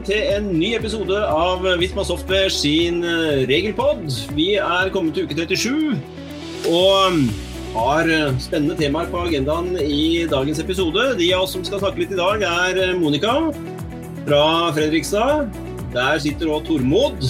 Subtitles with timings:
[0.00, 4.06] velkommen til en ny episode av Visma Software sin eh, regelpod.
[4.32, 5.98] Vi er kommet til uke 37
[6.70, 7.18] og
[7.74, 11.18] har eh, spennende temaer på agendaen i dagens episode.
[11.18, 13.50] De av oss som skal snakke litt i dag, er eh, Monica
[14.24, 15.52] fra Fredrikstad.
[15.92, 17.20] Der sitter òg Tormod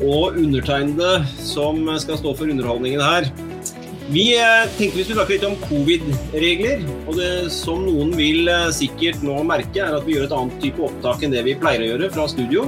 [0.00, 3.28] og undertegnede som skal stå for underholdningen her.
[4.12, 6.82] Vi eh, tenkte vi skulle snakke litt om covid-regler.
[7.08, 10.58] og det Som noen vil eh, sikkert nå merke, er at vi gjør et annet
[10.60, 12.66] type opptak enn det vi pleier å gjøre fra studio.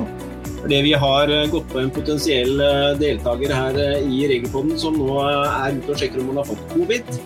[0.62, 2.56] Fordi vi har eh, gått på en potensiell
[3.02, 7.18] deltaker her i Regelpodden som nå er ute og sjekker om han har fått covid.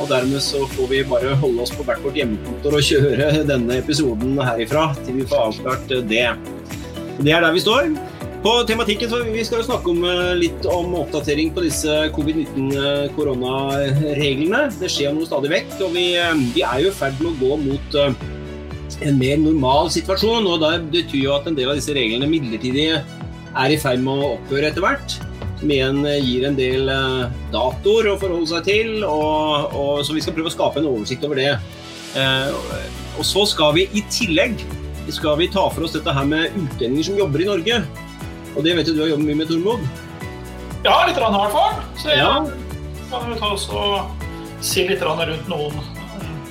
[0.00, 3.78] Og dermed så får vi bare holde oss på hvert vårt hjemmekontor og kjøre denne
[3.78, 6.26] episoden herifra til vi får avklart det.
[7.22, 7.92] Det er der vi står.
[8.42, 14.70] På tematikken så Vi skal jo snakke om, eh, litt om oppdatering på disse covid-19-koronareglene.
[14.80, 17.38] Det skjer noe stadig vekk, og vi, eh, vi er jo i ferd med å
[17.38, 18.12] gå mot eh,
[19.06, 20.46] en mer normal situasjon.
[20.46, 23.02] og Det betyr jo at en del av disse reglene midlertidig
[23.54, 25.18] er i ferd med å opphøre etter hvert.
[25.60, 26.86] Som igjen gir en del
[27.52, 31.22] datoer å forholde seg til, og, og, så vi skal prøve å skape en oversikt
[31.22, 31.58] over det.
[33.16, 34.54] Og så skal vi i tillegg
[35.10, 37.82] skal vi ta for oss dette her med utlendinger som jobber i Norge.
[38.56, 39.84] Og det vet du du har jobbet mye med, Tormod?
[40.82, 41.78] Ja, litt rann, i hvert fall.
[42.00, 42.32] Så jeg ja.
[43.12, 44.26] kan jo ta oss og
[44.62, 45.78] si litt rundt noen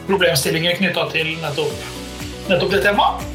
[0.07, 1.85] problemstillinger knytta til nettopp,
[2.49, 3.27] nettopp, det temaet.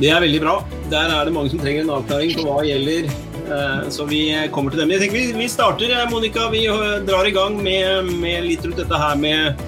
[0.00, 0.54] Det er veldig bra.
[0.92, 3.10] Der er det mange som trenger en avklaring på hva gjelder.
[3.50, 4.22] Eh, så vi
[4.54, 4.94] kommer til dem.
[4.94, 6.48] Jeg tenker vi, starter, eh, Monica.
[6.52, 6.64] Vi
[7.08, 9.60] drar i gang med, med litt rundt dette her med,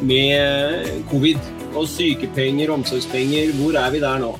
[0.00, 1.40] med covid
[1.76, 3.52] og sykepenger, omsorgspenger.
[3.58, 4.36] Hvor er vi der nå?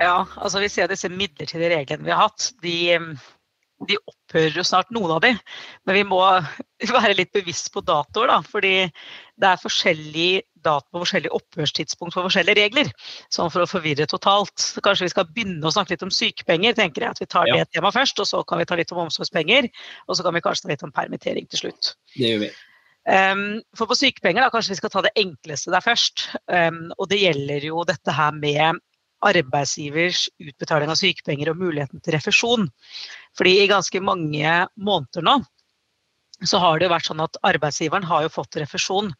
[0.00, 2.50] Ja, altså vi ser disse midlertidige reglene vi har hatt.
[2.64, 2.76] De,
[3.88, 5.30] de opphører jo snart, noen av de.
[5.86, 6.20] Men vi må
[6.96, 8.40] være litt bevisst på datoer, da.
[8.46, 10.28] Fordi det er forskjellig
[10.64, 12.92] dato på forskjellig opphørstidspunkt for forskjellige regler.
[13.32, 14.70] Sånn for å forvirre totalt.
[14.84, 17.16] Kanskje vi skal begynne å snakke litt om sykepenger, tenker jeg.
[17.16, 17.60] At vi tar ja.
[17.60, 19.68] det temaet først, og så kan vi ta litt om omsorgspenger.
[20.08, 21.94] Og så kan vi kanskje ta litt om permittering til slutt.
[22.16, 22.54] Det gjør vi.
[23.04, 26.30] Um, for på sykepenger, da, kanskje vi skal ta det enkleste der først.
[26.48, 28.80] Um, og det gjelder jo dette her med
[29.24, 32.68] arbeidsgivers utbetaling av sykepenger og muligheten til refusjon.
[33.38, 35.40] Fordi i ganske mange måneder nå
[36.42, 39.12] så har det jo vært sånn at arbeidsgiveren har jo fått refusjon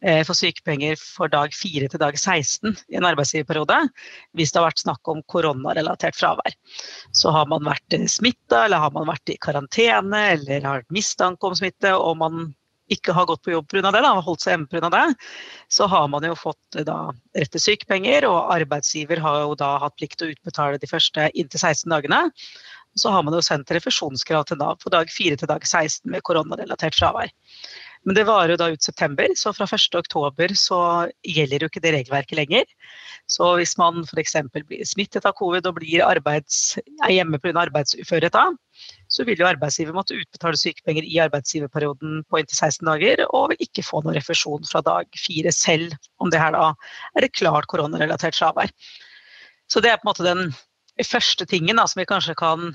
[0.00, 3.80] eh, for sykepenger for dag 4 til dag 16 i en arbeidsgiverperiode
[4.38, 6.54] hvis det har vært snakk om koronarelatert fravær.
[7.10, 11.58] Så har man vært smitta eller har man vært i karantene eller har mistanke om
[11.58, 12.52] smitte og man
[12.94, 13.90] ikke har gått på jobb pga.
[13.90, 14.90] det, da, holdt seg hjemme pga.
[14.92, 15.04] det,
[15.72, 16.98] så har man jo fått da,
[17.38, 21.30] rett til sykepenger, og arbeidsgiver har jo da hatt plikt til å utbetale de første
[21.32, 22.24] inntil 16 dagene.
[22.98, 26.24] Så har man jo sendt refusjonskrav til Nav på dag 4 til dag 16 med
[26.28, 27.32] koronarelatert fravær.
[28.02, 30.80] Men det varer jo da ut september, så fra 1.10 så
[31.22, 32.64] gjelder jo ikke det regelverket lenger.
[33.30, 34.34] Så hvis man f.eks.
[34.56, 37.54] blir smittet av covid og blir arbeids, er hjemme pga.
[37.62, 38.48] arbeidsuførhet da,
[39.12, 43.66] så vil jo arbeidsgiver måtte utbetale sykepenger i arbeidsgiverperioden på inntil 16 dager, og vil
[43.66, 45.92] ikke få noen refusjon fra dag fire selv
[46.22, 46.70] om det her da
[47.18, 48.72] er et klart koronarelatert fravær.
[49.68, 50.50] Så det er på en måte den
[51.08, 52.72] første tingen da, som vi kanskje kan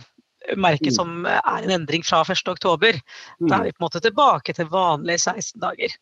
[0.58, 0.96] merke mm.
[0.96, 3.02] som er en endring fra 1.10.
[3.50, 5.98] Da er vi på en måte tilbake til vanlige 16 dager.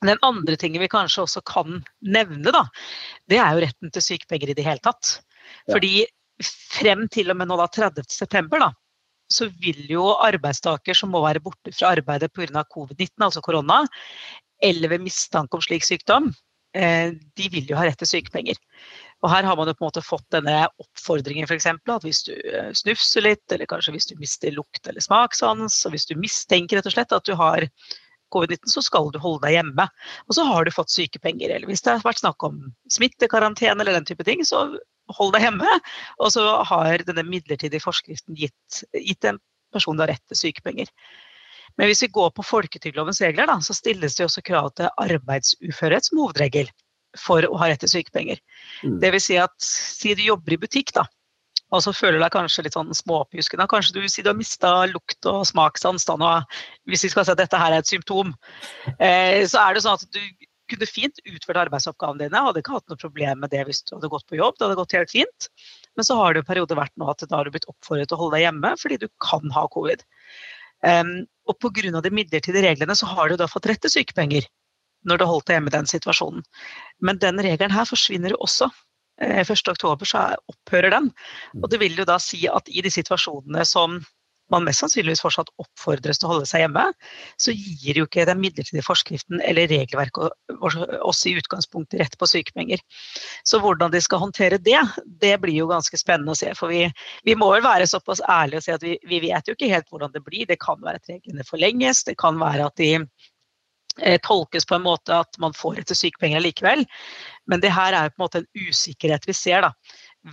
[0.00, 2.64] Den andre tingen vi kanskje også kan nevne, da,
[3.28, 5.18] det er jo retten til sykepenger i det hele tatt.
[5.68, 6.06] Fordi
[6.40, 8.46] frem til og med nå da 30.9.
[8.56, 8.70] da,
[9.32, 12.64] så vil jo arbeidstaker som må være borte fra arbeidet pga.
[12.74, 13.84] covid-19, altså korona,
[14.62, 16.32] eller ved mistanke om slik sykdom,
[16.76, 18.58] eh, de vil jo ha rett til sykepenger.
[19.20, 21.66] Og her har man jo på en måte fått denne oppfordringen f.eks.
[21.68, 25.94] at hvis du eh, snufser litt, eller kanskje hvis du mister lukt eller smakssans, og
[25.94, 27.68] hvis du mistenker rett og slett at du har
[28.34, 29.86] covid-19, så skal du holde deg hjemme.
[30.28, 31.52] Og så har du fått sykepenger.
[31.52, 32.62] Eller hvis det har vært snakk om
[32.92, 34.68] smittekarantene eller den type ting, så
[35.16, 35.78] hold deg hjemme.
[36.20, 39.40] Og så har denne midlertidige forskriften gitt, gitt en
[39.74, 40.90] person rett til sykepenger.
[41.78, 46.08] Men hvis vi går på folketrygdlovens regler, da, så stilles det også krav til arbeidsuførhet
[46.08, 46.70] som hovedregel
[47.18, 48.42] for å ha rett til sykepenger.
[48.82, 48.98] Mm.
[49.02, 49.26] Dvs.
[49.26, 51.06] Si at si du jobber i butikk, da,
[51.70, 53.68] og så føler du deg kanskje litt sånn småpjuskende.
[53.70, 56.06] Kanskje du sier du har mista lukt og smakssans,
[56.90, 58.32] hvis vi skal si at dette her er et symptom.
[58.98, 60.20] Eh, så er det sånn at du
[60.70, 64.10] kunne fint utført arbeidsoppgavene dine, hadde ikke hatt noe problem med det hvis du hadde
[64.12, 64.56] gått på jobb.
[64.56, 65.50] Det hadde gått helt fint.
[65.98, 68.18] Men så har det en periode vært nå at da har du blitt oppfordret til
[68.18, 70.04] å holde deg hjemme fordi du kan ha covid.
[70.86, 71.16] Um,
[71.50, 72.00] og pga.
[72.00, 74.46] de midlertidige reglene så har du da fått rett til sykepenger
[75.08, 76.46] når du holdt deg hjemme i den situasjonen.
[77.00, 78.70] Men den regelen her forsvinner jo også.
[79.20, 81.10] 1.10 oktober så opphører den.
[81.60, 83.98] Og det vil jo da si at i de situasjonene som
[84.52, 86.84] man mest sannsynligvis fortsatt oppfordres til å holde seg hjemme,
[87.40, 90.34] så gir jo ikke den midlertidige forskriften eller regelverket
[91.00, 92.82] oss i utgangspunktet rett på sykepenger.
[93.46, 94.80] Så hvordan de skal håndtere det,
[95.22, 96.52] det blir jo ganske spennende å se.
[96.58, 96.84] For vi,
[97.26, 99.90] vi må vel være såpass ærlige og si at vi, vi, vet jo ikke helt
[99.90, 100.46] hvordan det blir.
[100.50, 102.92] Det kan være at reglene forlenges, det kan være at de
[104.00, 106.86] eh, tolkes på en måte at man får etter sykepenger likevel.
[107.50, 109.68] Men det her er jo på en måte en usikkerhet vi ser.
[109.68, 109.74] da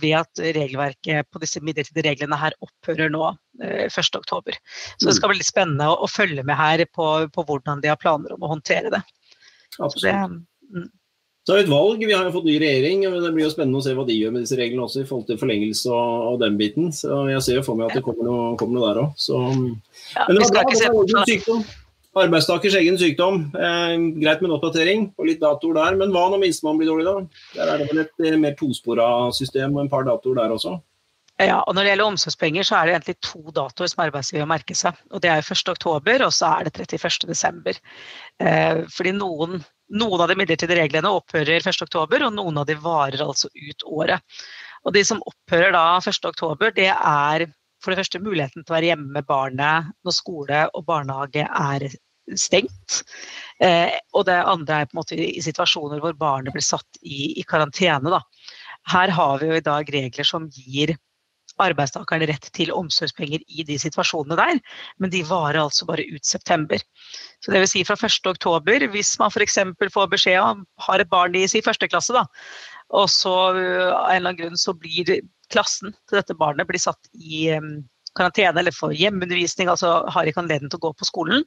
[0.02, 3.24] ved at regelverket på disse midlertidige reglene her opphører nå
[3.62, 4.20] eh, 1.10.
[4.28, 4.58] Så det
[5.08, 5.16] mm.
[5.16, 8.34] skal bli litt spennende å, å følge med her på, på, hvordan de har planer
[8.36, 9.02] om å håndtere det.
[9.78, 10.02] Absolutt.
[10.02, 10.16] Så det,
[10.74, 10.88] mm.
[11.48, 12.02] Så er det et valg.
[12.04, 13.06] Vi har jo fått ny regjering.
[13.08, 15.08] og Det blir jo spennende å se hva de gjør med disse reglene også, i
[15.08, 16.90] forhold til forlengelse og, den biten.
[16.92, 19.14] Så Jeg ser jo for meg at det kommer noe, kommer noe der òg.
[20.12, 21.62] Ja, Men det var bra det var sykdom.
[22.16, 23.42] Arbeidstakers egen sykdom.
[23.52, 25.98] Eh, greit med en oppdatering og litt datoer der.
[26.00, 27.42] Men hva når minstemann blir dårlig, da?
[27.58, 30.78] Der er det vel et eh, mer tospora system og en par datoer der også?
[31.38, 34.74] Ja, og Når det gjelder omsorgspenger, så er det egentlig to datoer som arbeidsgiver merker
[34.74, 34.96] seg.
[35.12, 37.78] og Det er 1.10 og så er det 31.12.
[38.42, 43.22] Eh, fordi noen, noen, av de midlertidige reglene opphører 1.10, og noen av de varer
[43.22, 44.42] altså ut året.
[44.82, 47.46] Og De som opphører da 1.10, det er
[47.82, 51.88] for det første muligheten til å være hjemme med barnet når skole og barnehage er
[52.36, 53.02] stengt.
[53.64, 57.34] Eh, og det andre er på en måte i situasjoner hvor barnet blir satt i,
[57.40, 58.12] i karantene.
[58.12, 58.22] Da.
[58.92, 60.96] Her har vi jo i dag regler som gir
[61.58, 64.60] arbeidstakerne rett til omsorgspenger i de situasjonene der,
[65.02, 66.82] men de varer altså bare ut september.
[67.42, 69.58] Så det vil si fra 1.10, hvis man f.eks.
[69.94, 72.28] får beskjed om har et barn i si første klasse, da,
[72.94, 75.18] og så av en eller annen grunn så blir
[75.52, 77.48] klassen til dette barnet blir satt i
[78.18, 81.44] karantene eller får hjemmeundervisning, altså har ikke anledning til å gå på skolen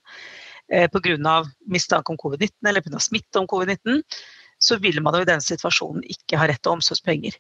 [0.72, 1.42] eh, pga.
[1.68, 3.02] mistanke om covid-19 eller pga.
[3.02, 4.04] smitte om covid-19,
[4.62, 7.34] så vil man jo i den situasjonen ikke ha rett til omsorgspenger.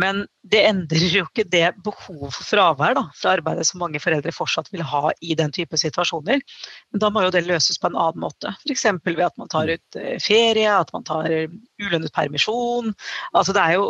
[0.00, 4.32] Men det endrer jo ikke det behovet for fravær da, fra arbeidet som mange foreldre
[4.32, 6.40] fortsatt vil ha i den type situasjoner.
[6.88, 8.54] Men da må jo det løses på en annen måte.
[8.64, 8.86] F.eks.
[9.04, 12.94] ved at man tar ut eh, ferie, at man tar ulønnet permisjon.
[13.36, 13.86] Altså det er jo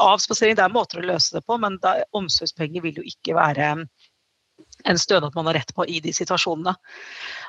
[0.00, 3.74] avspasering, det er måter å løse det på, men da, omsorgspenger vil jo ikke være
[4.88, 6.74] en stønad man har rett på i de situasjonene.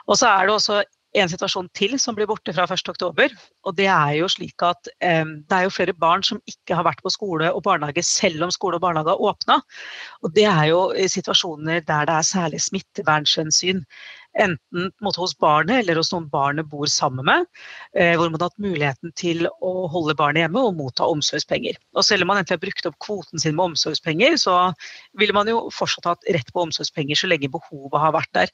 [0.07, 0.81] Og så er det også
[1.13, 3.36] en situasjon til som blir borte fra 1.10.
[3.68, 6.88] Og det er jo slik at eh, det er jo flere barn som ikke har
[6.88, 9.60] vært på skole og barnehage selv om skole og barnehage har åpna.
[10.25, 10.81] Og det er jo
[11.16, 13.84] situasjoner der det er særlig smittevernhensyn
[14.39, 17.45] enten hos barnet eller hos noen barnet bor sammen med,
[17.97, 21.77] eh, hvor man har hatt muligheten til å holde barnet hjemme og motta omsorgspenger.
[21.94, 24.57] Og selv om man egentlig har brukt opp kvoten sin med omsorgspenger, så
[25.19, 28.53] ville man jo fortsatt hatt rett på omsorgspenger så lenge behovet har vært der.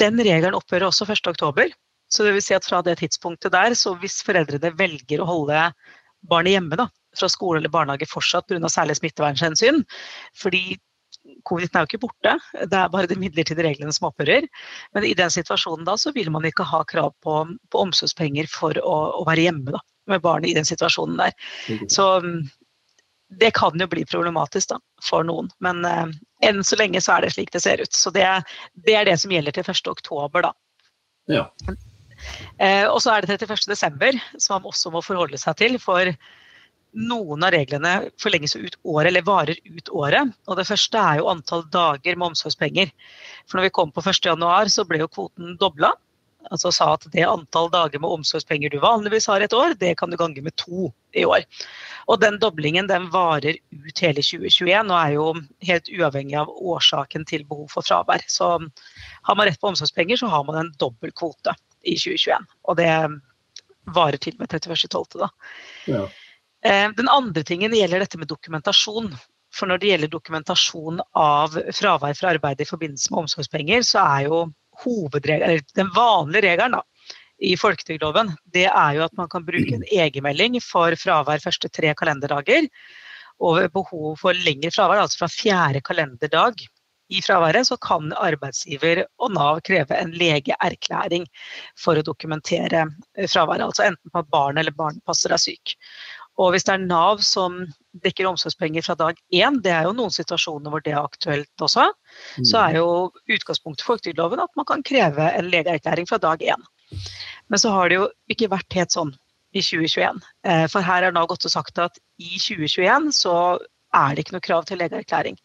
[0.00, 1.74] Den regelen opphører også 1.10.
[2.12, 5.68] Så det vil si at fra det tidspunktet der, så hvis foreldrene velger å holde
[6.30, 8.70] barnet hjemme da, fra skole eller barnehage fortsatt pga.
[8.70, 9.82] særlig smittevernhensyn,
[10.38, 10.78] fordi
[11.48, 14.46] Covid-19 er jo ikke borte, det er bare de midlertidige reglene som opphører.
[14.96, 17.38] Men i den situasjonen da, så vil man ikke ha krav på,
[17.70, 21.34] på omsorgspenger for å, å, være hjemme da, med barnet i den situasjonen der.
[21.92, 22.44] Så mm,
[23.40, 25.50] det kan jo bli problematisk da, for noen.
[25.64, 26.06] Men eh,
[26.48, 27.92] enn så lenge så er det slik det ser ut.
[27.96, 28.26] Så det,
[28.86, 29.90] det er det som gjelder til 1.
[29.94, 30.54] oktober, da.
[31.32, 31.48] Ja.
[32.60, 33.66] Eh, og så er det 31.
[33.70, 35.78] desember, som man også må forholde seg til.
[35.82, 36.12] For
[36.94, 40.32] noen av reglene forlenges ut året, eller varer ut året.
[40.48, 42.92] Og det første er jo antall dager med omsorgspenger.
[43.48, 45.92] For når vi kom på 1.1, så ble jo kvoten dobla.
[46.52, 50.12] Altså sa at det antall dager med omsorgspenger du vanligvis har et år, det kan
[50.12, 51.44] du gange med to i år.
[52.12, 55.28] Og den doblingen den varer ut hele 2021 og er jo
[55.64, 58.26] helt uavhengig av årsaken til behov for fravær.
[58.28, 62.52] Så har man rett på omsorgspenger, så har man en dobbel kvote i 2021.
[62.68, 62.90] Og det
[63.96, 65.18] varer til med 31.12.
[65.20, 65.32] da.
[65.88, 66.04] Ja.
[66.64, 69.12] Eh, den andre tingen gjelder dette med dokumentasjon.
[69.54, 74.26] For når det gjelder dokumentasjon av fravær fra arbeid i forbindelse med omsorgspenger, så er
[74.26, 74.44] jo
[75.78, 76.80] den vanlige regelen da,
[77.38, 81.92] i folketrygdloven det er jo at man kan bruke en egenmelding for fravær første tre
[81.94, 82.66] kalenderdager.
[83.42, 86.66] Og ved behov for lengre fravær, altså fra fjerde kalenderdag
[87.12, 91.26] i fraværet, så kan arbeidsgiver og Nav kreve en legeerklæring
[91.78, 92.86] for å dokumentere
[93.26, 93.66] fraværet.
[93.66, 95.74] Altså enten på at barnet eller barnepasser er syk.
[96.42, 97.60] Og hvis det er Nav som
[98.04, 101.86] dekker omsorgspenger fra dag én, det er jo noen situasjoner hvor det er aktuelt også,
[102.40, 102.46] mm.
[102.50, 102.88] så er jo
[103.30, 106.66] utgangspunktet for folketrygdloven at man kan kreve en legeerklæring fra dag én.
[107.48, 109.14] Men så har det jo ikke vært helt sånn
[109.54, 110.18] i 2021.
[110.50, 113.36] Eh, for her er Nav godt og sagt at i 2021 så
[113.94, 115.36] er det ikke noe krav til legeerklæring.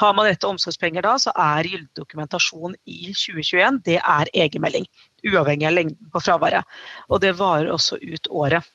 [0.00, 4.88] Har man rett til omsorgspenger da, så er gyldig dokumentasjon i 2021 det er egenmelding.
[5.30, 6.66] Uavhengig av lengden på fraværet.
[7.08, 8.66] Og det varer også ut året.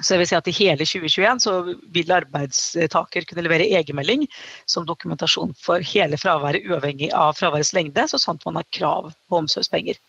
[0.00, 1.54] Så det vil si at I hele 2021 så
[1.94, 4.24] vil arbeidstaker kunne levere egenmelding
[4.66, 9.40] som dokumentasjon for hele fraværet, uavhengig av fraværets lengde, så sant man har krav på
[9.42, 10.00] omsorgspenger.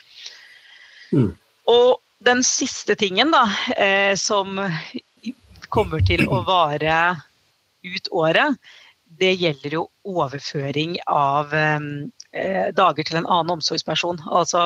[1.12, 1.34] Mm.
[1.70, 3.44] Og den siste tingen da,
[3.76, 4.56] eh, som
[5.74, 6.98] kommer til å vare
[7.84, 8.56] ut året,
[9.20, 11.54] det gjelder jo overføring av
[12.34, 14.22] eh, dager til en annen omsorgsperson.
[14.28, 14.66] Altså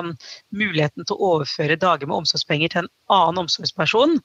[0.55, 4.17] muligheten til å overføre dager med omsorgspenger til en annen omsorgsperson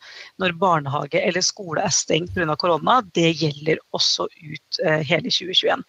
[0.43, 2.57] når barnehage eller skole er stengt pga.
[2.57, 5.85] korona, det gjelder også ut eh, hele 2021.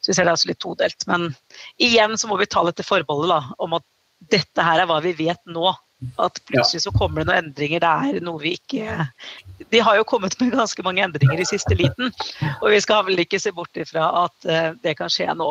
[0.00, 1.06] Så vi ser det er altså litt todelt.
[1.10, 1.32] Men
[1.82, 3.86] igjen så må vi ta dette forbeholdet da, om at
[4.32, 5.72] dette her er hva vi vet nå.
[6.20, 7.80] At plutselig så kommer det noen endringer.
[7.80, 9.06] Det er noe vi ikke
[9.72, 12.12] De har jo kommet med ganske mange endringer i siste liten.
[12.60, 15.48] Og vi skal vel ikke se bort ifra at eh, det kan skje nå.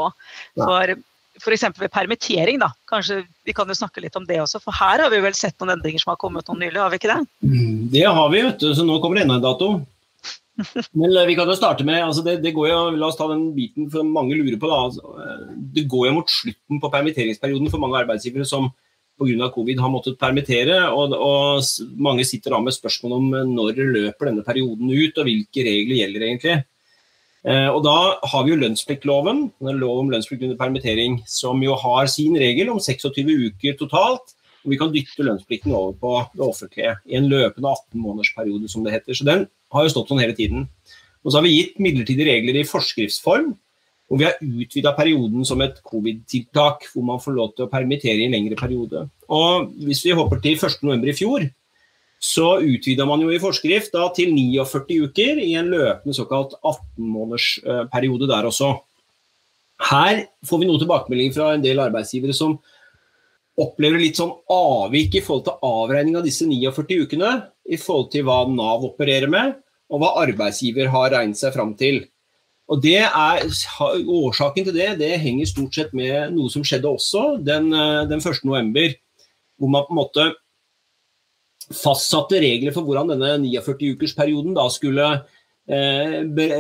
[0.60, 0.94] For
[1.42, 1.66] F.eks.
[1.80, 2.72] ved permittering, da.
[2.90, 5.58] Kanskje Vi kan jo snakke litt om det også, for her har vi vel sett
[5.60, 7.20] noen endringer som har kommet noen nylig, har vi ikke det?
[7.44, 8.72] Mm, det har vi, vet du.
[8.78, 9.70] Så nå kommer det enda en dato.
[11.00, 13.28] Men eh, vi kan jo starte med altså det, det, går jo, La oss ta
[13.32, 14.70] den biten for mange lurer på.
[14.72, 18.72] da, altså, eh, Det går jo mot slutten på permitteringsperioden for mange arbeidsgivere som
[19.20, 19.50] pga.
[19.52, 20.80] covid har måttet permittere.
[20.92, 21.64] Og, og,
[21.98, 26.02] mange sitter da med spørsmål om eh, når løper denne perioden ut, og hvilke regler
[26.02, 26.58] gjelder egentlig.
[27.46, 32.08] Eh, og Da har vi jo lønnspliktloven, lov om lønnsplikt under permittering, som jo har
[32.08, 34.34] sin regel om 26 uker totalt.
[34.66, 38.94] og Vi kan dytte lønnsplikten over på det offentlige i en løpende 18-månedersperiode, som det
[38.94, 39.14] heter.
[39.14, 40.70] Så den har jo stått sånn hele tiden.
[41.24, 43.54] Og så har vi gitt midlertidige regler i forskriftsform
[44.12, 48.22] og vi har utvida perioden som et covid-tiltak, hvor man får lov til å permittere
[48.22, 49.08] i en lengre periode.
[49.34, 51.10] Og Hvis vi hopper til 1.11.
[51.10, 51.48] i fjor,
[52.26, 58.30] så utvida man jo i forskrift da, til 49 uker i en løpende såkalt 18-månedersperiode
[58.32, 58.72] der også.
[59.86, 62.56] Her får vi noe tilbakemelding fra en del arbeidsgivere som
[63.62, 67.32] opplever litt sånn avvik i forhold til avregning av disse 49 ukene,
[67.66, 69.54] i forhold til hva Nav opererer med,
[69.92, 72.02] og hva arbeidsgiver har regnet seg fram til.
[72.72, 73.46] Og det er,
[73.86, 78.24] Årsaken til det det henger stort sett med noe som skjedde også den, eh, den
[78.24, 78.42] 1.
[78.50, 78.96] november,
[79.60, 80.26] hvor man på en måte
[81.74, 85.08] fastsatte regler for hvordan denne 49-ukersperioden da skulle
[85.70, 86.20] eh,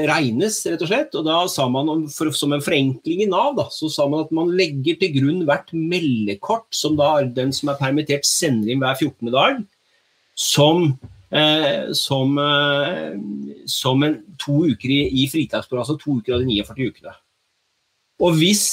[0.09, 1.17] regnes, rett og slett.
[1.19, 4.33] Og da sa man, for, Som en forenkling i Nav da, så sa man at
[4.35, 8.97] man legger til grunn hvert meldekort som da den som er permittert, sender inn hver
[8.97, 9.33] 14.
[9.33, 9.62] dag,
[10.35, 10.95] som
[11.35, 13.19] Eh, som, eh,
[13.65, 17.15] som en, to uker i, i fritaksår, altså to uker av de 49 ukene.
[18.24, 18.67] Og hvis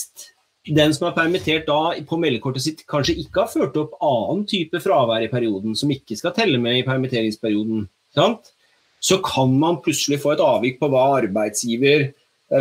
[0.69, 4.79] den som er permittert da på meldekortet sitt kanskje ikke har ført opp annen type
[4.83, 8.53] fravær i perioden, som ikke skal telle med i permitteringsperioden, sant?
[9.03, 12.13] så kan man plutselig få et avvik på hva arbeidsgiver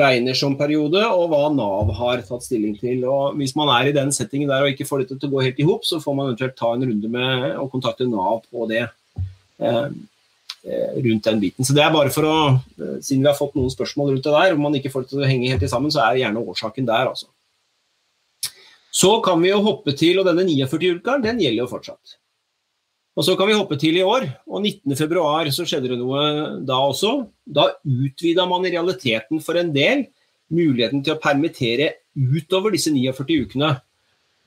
[0.01, 3.03] regner som periode, og hva Nav har tatt stilling til.
[3.05, 5.43] Og Hvis man er i den settingen der og ikke får dette til å gå
[5.45, 8.65] helt i hop, så får man eventuelt ta en runde med å kontakte Nav på
[8.71, 8.87] det.
[9.61, 9.91] Eh,
[11.01, 11.65] rundt den biten.
[11.65, 14.33] Så det er bare for å, eh, Siden vi har fått noen spørsmål rundt det
[14.33, 16.85] der, om man ikke får det til å henge helt sammen, så er gjerne årsaken
[16.85, 17.25] der, altså.
[18.91, 22.17] Så kan vi jo hoppe til, og denne 49-uka, den gjelder jo fortsatt.
[23.15, 26.23] Og så kan vi hoppe til i år, og 19.2 så skjedde det noe
[26.67, 27.25] da også.
[27.43, 30.05] Da utvida man i realiteten for en del
[30.51, 33.73] muligheten til å permittere utover disse 49 ukene.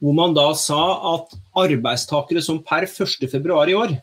[0.00, 0.80] Hvor man da sa
[1.14, 3.28] at arbeidstakere som per 1.2
[3.72, 3.96] i år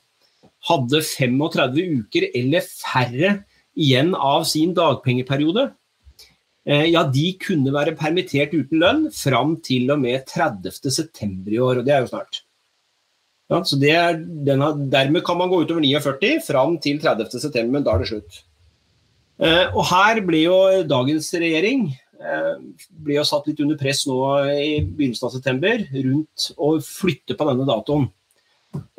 [0.70, 3.36] hadde 35 uker eller færre
[3.78, 5.72] igjen av sin dagpengeperiode,
[6.66, 11.30] ja, de kunne være permittert uten lønn fram til og med 30.9.
[11.50, 12.44] i år, og det er jo snart.
[13.52, 17.96] Ja, så er, denne, dermed kan man gå utover 49 fram til 30.9., men da
[17.96, 18.38] er det slutt.
[19.42, 22.54] Eh, og her ble jo dagens regjering eh,
[22.94, 24.20] ble jo satt litt under press nå
[24.54, 28.06] i begynnelsen av september rundt å flytte på denne datoen.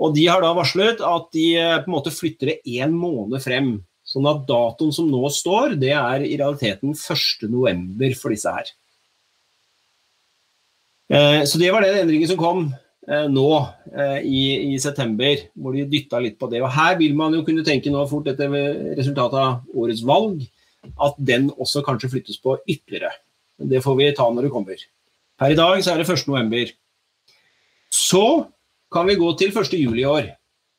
[0.02, 3.40] Og De har da varslet at de eh, på en måte flytter det én måned
[3.44, 3.76] frem.
[4.12, 8.16] Sånn at datoen som nå står, det er i realiteten 1.11.
[8.20, 8.72] for disse her.
[11.12, 13.48] Eh, så det var den endringen som kom eh, nå
[14.20, 14.42] i,
[14.72, 16.60] i, september, hvor de dytta litt på det.
[16.60, 18.52] Og Her vil man jo kunne tenke nå fort etter
[18.98, 20.44] resultatet av årets valg,
[21.00, 23.14] at den også kanskje flyttes på ytterligere.
[23.56, 24.84] Det får vi ta når det kommer.
[25.40, 26.74] Per i dag så er det 1.11.
[27.92, 28.24] Så
[28.92, 30.30] kan vi gå til 1.7 i år.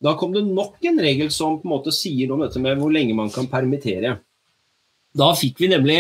[0.04, 2.80] Da kom det nok en regel som på en måte sier noe om dette med
[2.80, 4.18] hvor lenge man kan permittere.
[5.16, 6.00] Da fikk vi nemlig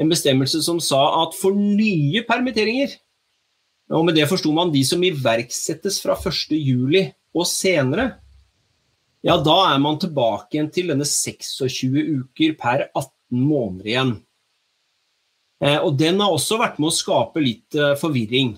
[0.00, 2.92] en bestemmelse som sa at for nye permitteringer,
[3.90, 6.58] og med det forsto man de som iverksettes fra 1.7
[7.34, 8.10] og senere,
[9.26, 11.90] ja, da er man tilbake igjen til denne 26
[12.22, 14.12] uker per 18 måneder igjen.
[15.60, 18.54] Eh, og den har også vært med å skape litt eh, forvirring.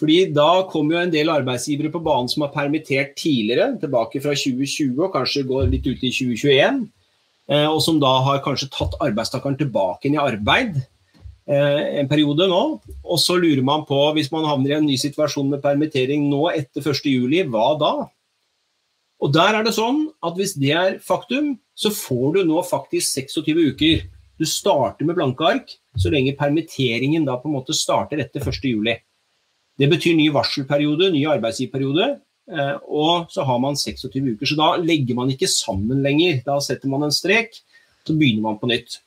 [0.00, 4.34] Fordi da kommer jo en del arbeidsgivere på banen som har permittert tidligere, tilbake fra
[4.34, 6.80] 2020 og kanskje går litt ut i 2021.
[7.52, 12.48] Eh, og som da har kanskje tatt arbeidstakeren tilbake inn i arbeid eh, en periode
[12.50, 12.62] nå.
[13.04, 16.48] Og så lurer man på, hvis man havner i en ny situasjon med permittering nå
[16.54, 17.94] etter 1.7, hva da?
[19.22, 23.22] Og der er det sånn at hvis det er faktum, så får du nå faktisk
[23.22, 24.04] 26 uker.
[24.40, 28.74] Du starter med blanke ark så lenge permitteringen da på en måte starter etter 1.7.
[29.80, 32.14] Det betyr ny varselperiode, ny arbeidsgiverperiode.
[32.52, 34.46] Eh, og så har man 26 uker.
[34.46, 36.42] Så da legger man ikke sammen lenger.
[36.46, 37.56] Da setter man en strek,
[38.04, 39.00] så begynner man på nytt.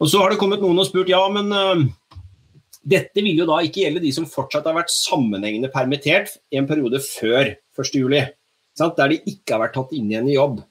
[0.00, 1.82] Og Så har det kommet noen og spurt ja, men uh,
[2.88, 6.68] dette vil jo da ikke gjelde de som fortsatt har vært sammenhengende permittert i en
[6.68, 8.08] periode før 1.7.
[8.80, 10.62] Der de ikke har vært tatt inn igjen i jobb.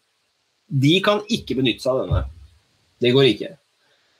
[0.69, 2.23] De kan ikke benytte seg av denne.
[2.99, 3.51] Det går ikke.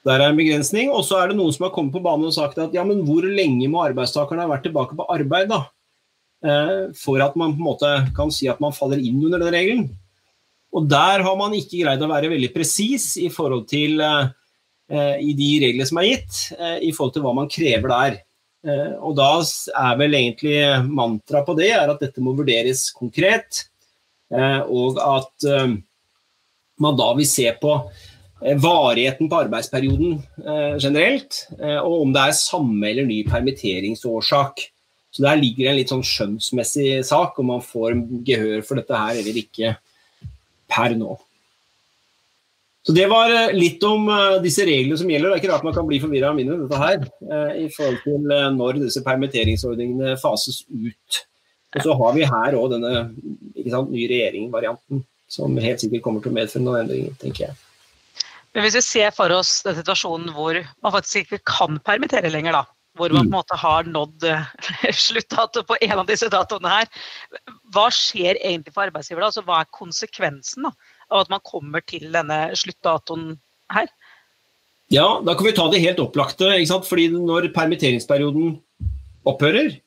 [0.10, 0.90] Der er en begrensning.
[0.94, 3.04] Og så er det noen som har kommet på banen og sagt at ja, men
[3.06, 5.64] hvor lenge må arbeidstakerne ha vært tilbake på arbeid da?
[6.40, 9.54] Eh, for at man på en måte kan si at man faller inn under den
[9.54, 9.88] regelen.
[10.74, 15.34] Og der har man ikke greid å være veldig presis i forhold til eh, i
[15.38, 18.20] de reglene som er gitt, eh, i forhold til hva man krever der.
[19.00, 23.62] Og da er vel egentlig mantraet på det er at dette må vurderes konkret,
[24.68, 25.46] og at
[26.84, 28.09] man da vil se på Eh,
[28.40, 34.64] varigheten på arbeidsperioden eh, generelt, eh, og om det er samme eller ny permitteringsårsak.
[35.12, 38.96] Så Der ligger det en litt sånn skjønnsmessig sak, om man får gehør for dette
[38.96, 39.74] her eller ikke
[40.70, 41.18] per nå.
[42.86, 44.08] Så Det var litt om
[44.42, 45.34] disse reglene som gjelder.
[45.34, 47.04] Det er ikke rart man kan bli forvirra av mine dette her,
[47.60, 51.20] i forhold til når disse permitteringsordningene fases ut.
[51.76, 52.94] Og Så har vi her òg denne
[53.70, 57.58] sant, nye regjeringen-varianten, som helt sikkert kommer til å medføre noen endringer, tenker jeg.
[58.60, 62.58] Men hvis vi ser for oss den situasjonen hvor man faktisk ikke kan permittere lenger,
[62.58, 62.66] da,
[63.00, 63.38] hvor man på en mm.
[63.38, 64.50] måte har nådd eh,
[65.06, 66.92] sluttdato på en av disse datoene her,
[67.72, 69.30] hva skjer egentlig for arbeidsgiver da?
[69.32, 70.74] Altså, hva er konsekvensen da,
[71.08, 73.30] av at man kommer til denne sluttdatoen
[73.72, 73.88] her?
[74.92, 76.52] Ja, da kan vi ta det helt opplagte.
[76.84, 78.58] Fordi når permitteringsperioden
[79.30, 79.78] opphører,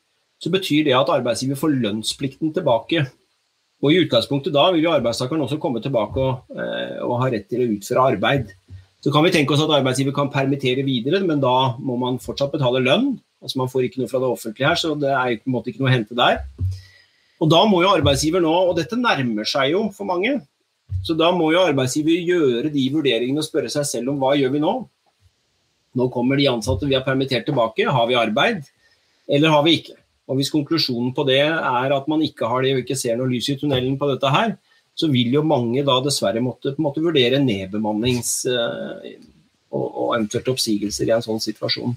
[0.41, 3.05] så betyr det at arbeidsgiver får lønnsplikten tilbake.
[3.83, 7.49] Og I utgangspunktet da vil jo arbeidstakeren også komme tilbake og, eh, og, ha rett
[7.51, 8.53] til å utføre arbeid.
[9.03, 12.53] Så kan vi tenke oss at arbeidsgiver kan permittere videre, men da må man fortsatt
[12.53, 13.17] betale lønn.
[13.43, 15.71] Altså Man får ikke noe fra det offentlige her, så det er på en måte
[15.71, 16.39] ikke noe å hente der.
[17.43, 20.37] Og da må jo arbeidsgiver nå, og dette nærmer seg jo for mange,
[21.03, 24.53] så da må jo arbeidsgiver gjøre de vurderingene og spørre seg selv om hva gjør
[24.55, 24.73] vi nå?
[25.99, 28.63] Nå kommer de ansatte vi har permittert tilbake, har vi arbeid,
[29.27, 29.97] eller har vi ikke?
[30.31, 33.27] Og Hvis konklusjonen på det er at man ikke har det og ikke ser noe
[33.27, 34.55] lys i tunnelen på dette her,
[34.93, 39.13] så vil jo mange da dessverre måtte, måte vurdere nedbemannings eh,
[39.73, 41.95] og, og, eventuelt oppsigelser i en sånn situasjon.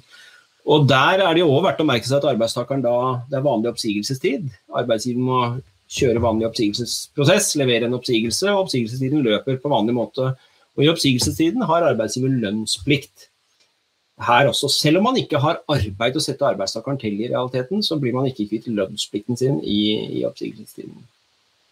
[0.66, 2.96] Og Der er det jo også verdt å merke seg at arbeidstakeren da
[3.30, 4.48] det er vanlig oppsigelsestid.
[4.80, 5.40] Arbeidsgiver må
[5.92, 10.32] kjøre vanlig oppsigelsesprosess, levere en oppsigelse, og oppsigelsestiden løper på vanlig måte.
[10.76, 13.28] Og I oppsigelsestiden har arbeidsgiver lønnsplikt
[14.26, 14.72] her også.
[14.72, 18.26] Selv om man ikke har arbeid å sette arbeidstakeren til i realiteten, så blir man
[18.26, 19.80] ikke kvitt lønnsplikten sin i,
[20.18, 21.04] i oppsigelsestiden.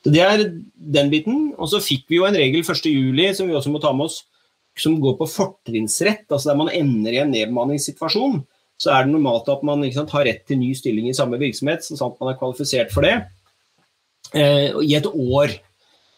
[0.05, 0.45] Så Det er
[0.77, 1.55] den biten.
[1.57, 4.25] Og så fikk vi jo en regel 1.7 som vi også må ta med oss,
[4.77, 6.27] som går på fortrinnsrett.
[6.31, 8.43] altså Der man ender i en nedbemanningssituasjon,
[8.79, 11.87] så er det normalt at man sant, har rett til ny stilling i samme virksomhet,
[11.87, 13.15] sånn at man er kvalifisert for det,
[14.35, 15.55] eh, i et år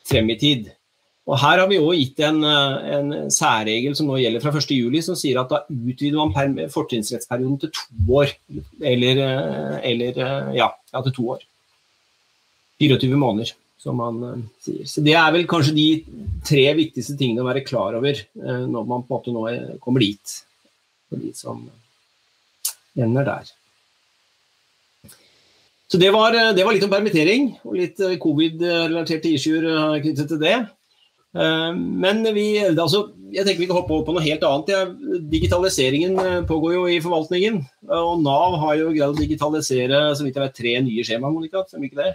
[0.09, 0.73] frem i tid.
[1.27, 5.03] Og Her har vi også gitt en, eh, en særregel som nå gjelder fra 1.7,
[5.03, 8.33] som sier at da utvider man fortrinnsrettsperioden til to år.
[8.81, 11.43] Eller, eh, eller eh, ja, ja, til to år.
[12.79, 13.53] 24 måneder,
[13.87, 14.83] som man sier.
[14.91, 15.89] Så Det er vel kanskje de
[16.47, 20.35] tre viktigste tingene å være klar over når man på en måte nå kommer dit.
[21.07, 21.63] For de som
[22.99, 23.53] ender der.
[25.87, 29.69] Så det var, det var litt om permittering og litt covid-relaterte issuer
[30.03, 30.57] knyttet til det.
[31.37, 33.03] Eh, men vi, altså,
[33.35, 34.97] jeg tenker vi kan hoppe over på noe helt annet.
[35.33, 37.61] Digitaliseringen eh, pågår jo i forvaltningen.
[37.99, 41.65] Og Nav har jo greid å digitalisere så vidt jeg vet, tre nye skjemaer, Monica?
[41.69, 42.13] Stemmer ikke det?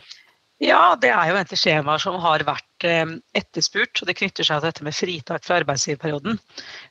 [0.62, 4.02] Ja, det er jo egentlig skjemaer som har vært eh, etterspurt.
[4.02, 6.38] og Det knytter seg til dette med fritak fra arbeidsgiverperioden.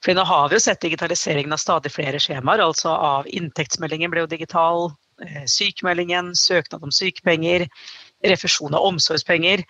[0.02, 2.64] For nå har vi jo sett digitaliseringen av stadig flere skjemaer.
[2.64, 4.90] altså av Inntektsmeldingen ble jo digital,
[5.52, 7.66] sykemeldingen, søknad om sykepenger,
[8.24, 9.62] refusjon av omsorgspenger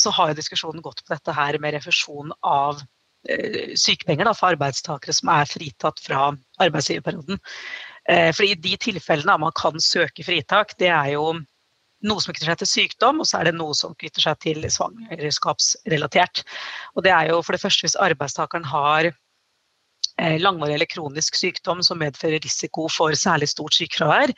[0.00, 2.80] så har jo diskusjonen gått på dette her med refusjon av
[3.28, 6.30] eh, sykepenger for arbeidstakere som er fritatt fra
[6.62, 7.40] arbeidsgiverperioden.
[8.08, 11.32] Eh, for i de tilfellene man kan søke fritak, det er jo
[12.06, 14.68] noe som knytter seg til sykdom, og så er det noe som knytter seg til
[14.72, 16.44] svangerskapsrelatert.
[16.96, 21.82] Og det er jo for det første hvis arbeidstakeren har eh, langvarig eller kronisk sykdom
[21.86, 24.32] som medfører risiko for særlig stort sykefravær.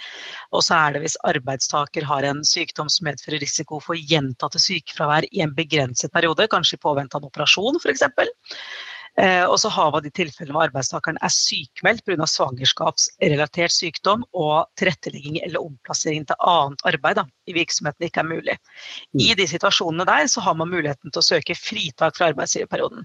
[0.53, 5.29] Og så er det hvis arbeidstaker har en sykdom som medfører risiko for gjentatte sykefravær
[5.31, 8.09] i en begrenset periode, kanskje i påvente av en operasjon f.eks.
[9.20, 12.25] Eh, og så har man de tilfellene hvor arbeidstakeren er sykemeldt pga.
[12.33, 18.57] svangerskapsrelatert sykdom og tilrettelegging eller omplassering til annet arbeid da, i virksomheten ikke er mulig.
[19.12, 19.37] I mm.
[19.42, 23.05] de situasjonene der så har man muligheten til å søke fritak fra arbeidsgiverperioden.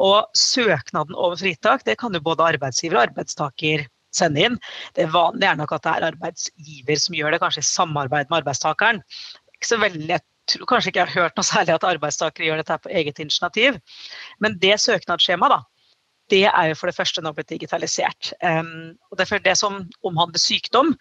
[0.00, 4.60] Og søknaden over fritak det kan jo både arbeidsgiver og arbeidstaker sende inn.
[4.96, 8.40] Det vanlige er nok at det er arbeidsgiver som gjør det, kanskje i samarbeid med
[8.40, 9.02] arbeidstakeren.
[9.58, 12.62] Ikke så veldig lett tror kanskje ikke jeg har hørt noe særlig at arbeidstakere gjør
[12.62, 13.78] dette på eget initiativ.
[14.42, 15.74] Men det søknadsskjemaet, da,
[16.32, 18.32] det er jo for det første nå blitt digitalisert.
[18.40, 20.94] Um, og det, det som omhandler sykdom,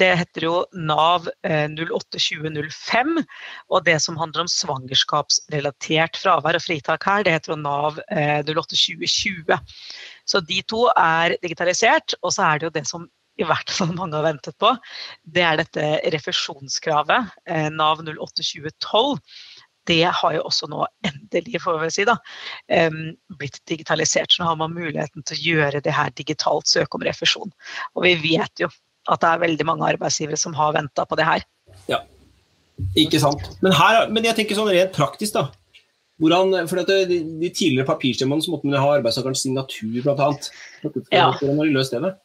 [0.00, 3.14] det heter jo Nav uh, 082005.
[3.70, 8.40] Og det som handler om svangerskapsrelatert fravær og fritak her, det heter jo Nav uh,
[8.50, 9.54] 082020.
[10.28, 12.18] Så de to er digitalisert.
[12.22, 13.06] Og så er det jo det som
[13.38, 14.72] i hvert fall mange har ventet på,
[15.22, 19.22] det er dette refusjonskravet, eh, Nav 082012.
[19.88, 22.18] Det har jo også nå endelig får vi si da,
[23.40, 24.34] blitt digitalisert.
[24.34, 27.54] Så nå har man muligheten til å gjøre det her digitalt, søke om refusjon.
[27.96, 28.68] Og vi vet jo
[29.08, 31.46] at det er veldig mange arbeidsgivere som har venta på det her.
[31.88, 32.02] Ja,
[32.98, 33.48] ikke sant.
[33.64, 35.48] Men, her, men jeg tenker sånn rent praktisk, da.
[36.18, 40.30] Hvordan, for dette, de, de tidligere papirstemmene så måtte man ha arbeidstakerens signatur, bl.a.
[41.14, 41.28] Ja.
[41.38, 42.02] Hvordan har de løst det?
[42.02, 42.18] Med?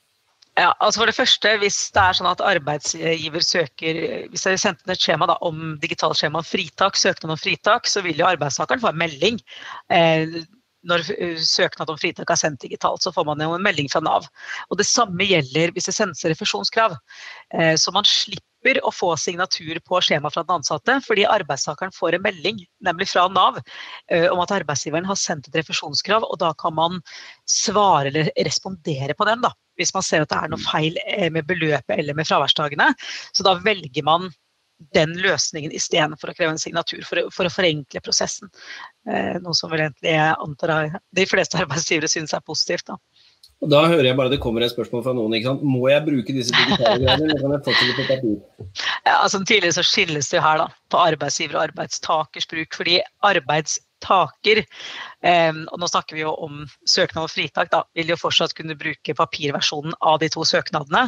[0.53, 4.85] Ja, altså for det første, Hvis det er sånn at arbeidsgiver søker hvis dere sendte
[4.85, 8.27] inn et skjema da, om digitalt skjema om fritak, søknad om fritak, så vil jo
[8.29, 9.39] arbeidstakeren få en melding.
[9.89, 10.43] Eh,
[10.87, 14.01] når eh, søknad om fritak er sendt digitalt, så får man jo en melding fra
[14.03, 14.27] Nav.
[14.69, 16.97] Og Det samme gjelder hvis det sendes refusjonskrav.
[17.55, 22.17] Eh, så man slipper å få signatur på skjema fra den ansatte, fordi arbeidstakeren får
[22.17, 23.59] en melding, nemlig fra Nav,
[24.11, 27.01] eh, om at arbeidsgiveren har sendt et refusjonskrav, og da kan man
[27.49, 29.43] svare eller respondere på den.
[29.43, 30.97] da hvis man ser at det er noe feil
[31.33, 32.91] med beløpet eller med fraværsdagene.
[33.33, 34.27] Så da velger man
[34.91, 38.51] den løsningen istedenfor å kreve en signatur, for, for, å forenkle prosessen.
[39.03, 42.87] Eh, noe som vel egentlig jeg antar de fleste arbeidsgivere synes er positivt.
[42.87, 42.99] Da.
[43.63, 45.35] Og da hører jeg bare det kommer et spørsmål fra noen.
[45.37, 45.63] ikke sant?
[45.63, 48.37] Må jeg bruke disse digitale greiene, eller kan jeg fortsette på papir?
[49.07, 52.75] Ja, altså Tidligere så skilles det her da, på arbeidsgiver og arbeidstakers bruk.
[52.75, 54.59] fordi arbeids taker,
[55.23, 59.15] og nå snakker vi jo om søknad og fritak, da, vil jo fortsatt kunne bruke
[59.15, 61.05] papirversjonen av de to søknadene.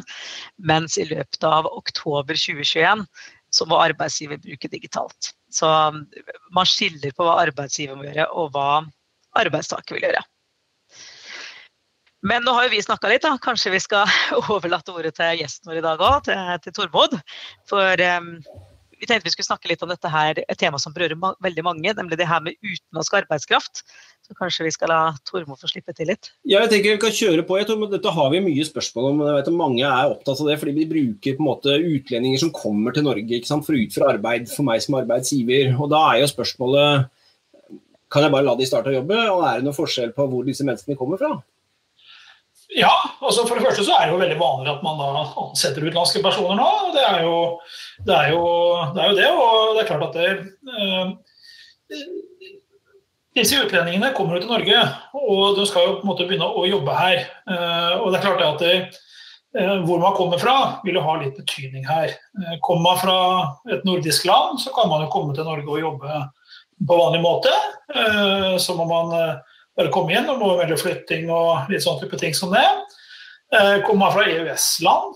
[0.72, 3.04] Mens i løpet av oktober 2021
[3.56, 5.34] så må arbeidsgiver bruke digitalt.
[5.56, 5.68] Så
[6.56, 8.70] man skiller på hva arbeidsgiver må gjøre og hva
[9.40, 10.24] arbeidstaker vil gjøre.
[12.26, 13.36] Men nå har jo vi snakka litt, da.
[13.42, 14.10] kanskje vi skal
[14.50, 17.18] overlate ordet til gjesten vår i dag òg, til, til Tormod.
[17.70, 18.32] For um,
[19.00, 21.64] vi tenkte vi skulle snakke litt om dette her, et tema som berører ma veldig
[21.66, 23.82] mange, nemlig det her med utenlandsk arbeidskraft.
[24.26, 26.32] Så kanskje vi skal la Tormod få slippe til litt?
[26.48, 27.60] Ja, jeg tenker vi kan kjøre på.
[27.60, 29.26] Jeg tror Dette har vi mye spørsmål om.
[29.28, 32.54] Jeg vet Mange er opptatt av det, fordi vi bruker på en måte utlendinger som
[32.56, 35.76] kommer til Norge ikke sant, for å utføre arbeid for meg som arbeidsgiver.
[35.78, 37.12] Og Da er jo spørsmålet
[38.16, 40.46] kan jeg bare la de starte å jobbe, og er det noen forskjell på hvor
[40.48, 41.34] disse menneskene kommer fra?
[42.76, 42.92] Ja,
[43.24, 46.22] altså for det første så er det jo veldig vanlig at man da ansetter utenlandske
[46.24, 46.70] personer nå.
[46.96, 47.36] Det er jo
[48.04, 48.42] det, er jo,
[48.96, 50.32] det, er jo det og det er klart at det,
[50.76, 52.04] eh,
[53.36, 54.84] Disse utlendingene kommer jo til Norge,
[55.20, 57.18] og de skal jo på en måte begynne å jobbe her.
[57.52, 58.76] Eh, og det er klart at det,
[59.60, 60.54] eh, hvor man kommer fra,
[60.86, 62.14] vil jo ha litt betydning her.
[62.16, 63.18] Eh, kommer man fra
[63.76, 66.22] et nordisk land, så kan man jo komme til Norge og jobbe
[66.88, 67.52] på vanlig måte.
[67.92, 72.00] Eh, så må man eh, bare komme inn og må velge flytting og litt sånn
[72.02, 72.66] type ting som det.
[73.54, 75.16] Eh, kommer man fra EØS-land,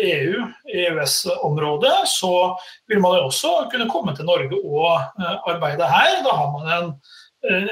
[0.00, 2.56] EU, eh, e EØS-området, så
[2.88, 6.22] vil man jo også kunne komme til Norge og eh, arbeide her.
[6.24, 6.92] Da har man en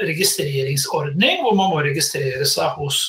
[0.07, 3.01] registreringsordning hvor man må registrere seg hos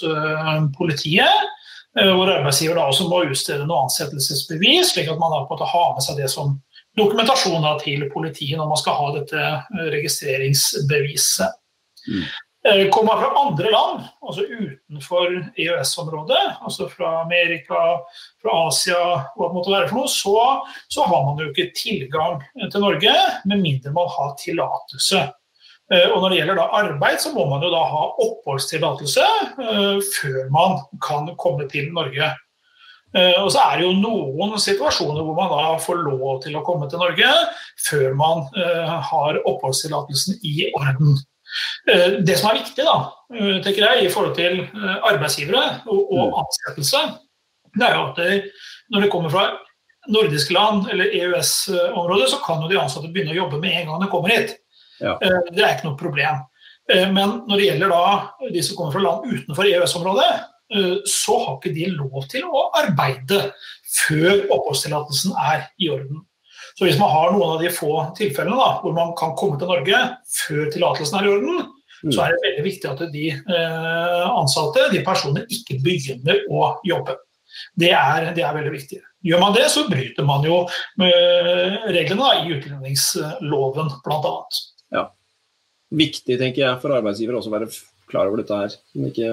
[0.75, 1.53] politiet.
[1.95, 5.71] Hvor arbeidsgiver da også må utstede noe ansettelsesbevis, slik at man da på en måte
[5.71, 6.57] har med seg det som
[6.99, 9.47] dokumentasjon til politiet når man skal ha dette
[9.95, 11.57] registreringsbeviset.
[12.11, 12.27] Mm.
[12.69, 17.85] Eh, kommer fra andre land, altså utenfor EØS-området, altså fra Amerika,
[18.43, 18.99] fra Asia,
[19.37, 20.35] hva det måtte være for noe, så,
[20.93, 23.15] så, har man jo ikke tilgang til Norge
[23.49, 25.23] med mindre man har tillatelse.
[25.93, 29.25] Eh, og når det gjelder arbeid, så må man jo da ha oppholdstillatelse
[29.63, 32.35] uh, før man kan komme til Norge.
[33.17, 36.91] Og så er det jo noen situasjoner hvor man da får lov til å komme
[36.93, 37.31] til Norge
[37.81, 38.43] før man
[39.09, 41.17] har oppholdstillatelsen i orden.
[41.89, 42.97] Eh, det som er viktig da,
[43.35, 46.37] eh, tenker jeg, i forhold til eh, arbeidsgivere og, mm.
[46.43, 47.01] ansettelse,
[47.79, 48.37] det er jo at det,
[48.93, 49.47] når det kommer fra
[50.09, 54.05] nordiske land eller EØS-området, så kan jo de ansatte begynne å jobbe med en gang
[54.05, 54.55] de kommer hit.
[55.03, 55.19] Ja.
[55.21, 56.41] Det er ikke noe problem.
[56.89, 58.05] Men når det gjelder da
[58.55, 60.31] de som kommer fra land utenfor EØS-området,
[61.13, 63.43] så har ikke de lov til å arbeide
[63.99, 66.25] før oppholdstillatelsen er i orden.
[66.79, 69.67] Så hvis man har noen av de få tilfellene da, hvor man kan komme til
[69.67, 69.99] Norge
[70.31, 71.65] før tillatelsen er i orden,
[72.05, 72.13] mm.
[72.15, 73.25] så er det veldig viktig at de
[74.31, 77.19] ansatte, de personene, ikke begynner å jobbe.
[77.75, 79.01] Det er, det er, veldig viktig.
[79.27, 80.61] Gjør man det, så bryter man jo
[81.01, 84.35] reglene da, i utlendingsloven bl.a.
[84.95, 85.09] Ja.
[85.99, 87.71] Viktig tenker jeg, for arbeidsgiver også å være
[88.09, 88.81] klar over dette her.
[88.93, 89.33] Som ikke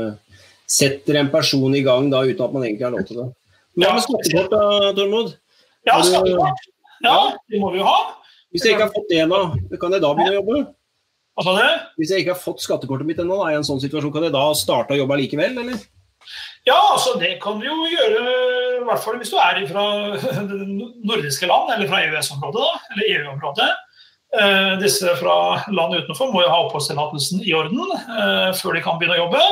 [0.66, 3.34] setter en person i gang da, uten at man egentlig har lov til det.
[3.76, 5.36] Hva med skattekort, da, Tormod?
[5.86, 6.72] Ja, skattekort.
[7.04, 7.98] Ja, det må vi jo ha.
[8.54, 9.42] Hvis jeg ikke har fått det ennå,
[9.82, 10.60] kan jeg da begynne å jobbe?
[11.36, 11.88] Hva sa du?
[12.00, 14.24] Hvis jeg ikke har fått skattekortet mitt ennå, er jeg i en sånn situasjon, kan
[14.24, 15.82] jeg da starte å jobbe likevel, eller?
[16.66, 18.22] Ja, altså det kan du jo gjøre,
[18.80, 19.84] i hvert fall hvis du er fra
[21.12, 23.68] nordiske land, eller fra EØS-området, eller EU-området.
[24.36, 25.36] Eh, disse fra
[25.72, 29.44] land utenfor må jo ha oppholdstillatelsen i orden eh, før de kan begynne å jobbe.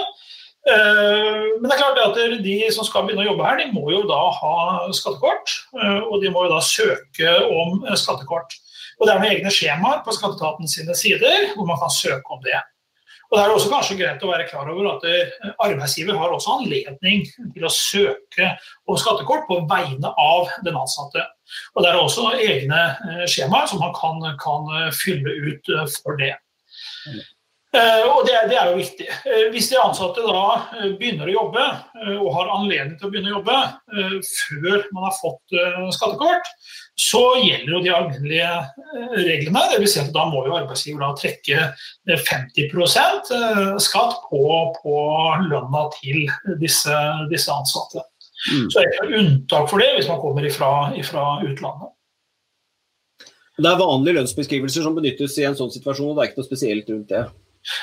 [0.63, 3.83] Eh, men det er klart at de som skal begynne å jobbe her, de må
[3.91, 4.57] jo da ha
[4.95, 5.55] skattekort.
[5.75, 8.55] Eh, og de må jo da søke om skattekort.
[8.99, 12.39] Og det er noen egne skjemaer på skatteetaten sine sider hvor man kan søke om
[12.45, 12.61] det.
[13.31, 16.59] Og Det er også kanskje greit å være klar over at eh, arbeidsgiver har også
[16.61, 18.51] anledning til å søke
[18.85, 21.25] om skattekort på vegne av den ansatte.
[21.73, 22.83] Og Det er også egne
[23.27, 25.73] skjemaer som man kan, kan fylle ut
[26.05, 26.35] for det.
[27.73, 29.07] Eh, og det, det, er jo viktig.
[29.09, 30.43] Eh, hvis de ansatte da
[30.77, 31.63] eh, begynner å jobbe,
[32.19, 33.55] og har anledning til å begynne å jobbe
[34.27, 35.55] før man har fått
[35.95, 36.49] skattekort,
[36.99, 38.51] så gjelder jo de alminnelige
[39.15, 39.63] reglene.
[39.71, 39.95] Dvs.
[39.95, 41.69] Si at da må jo arbeidsgiver da trekke
[42.27, 43.31] 50%
[43.81, 44.43] skatt på,
[44.83, 44.97] på
[45.47, 46.27] lønna til
[46.61, 46.99] disse,
[47.31, 48.03] disse ansatte.
[48.51, 48.67] Mm.
[48.67, 51.93] Så det er unntak for det hvis man kommer ifra, ifra utlandet.
[53.57, 56.51] Det er vanlige lønnsbeskrivelser som benyttes i en sånn situasjon, og det er ikke noe
[56.51, 57.23] spesielt rundt det?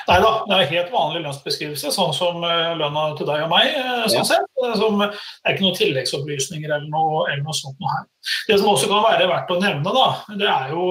[0.08, 3.72] Nei da, det er helt vanlig lønnsbeskrivelse, sånn som eh, lønna til deg og meg.
[3.72, 4.28] Eh, sånn ja.
[4.28, 4.46] sett.
[4.60, 8.06] Eh, som, det er ikke noen tilleggsopplysninger eller noe, eller noe sånt noe her.
[8.48, 10.06] Det som også kan være verdt å nevne, da,
[10.40, 10.86] det er jo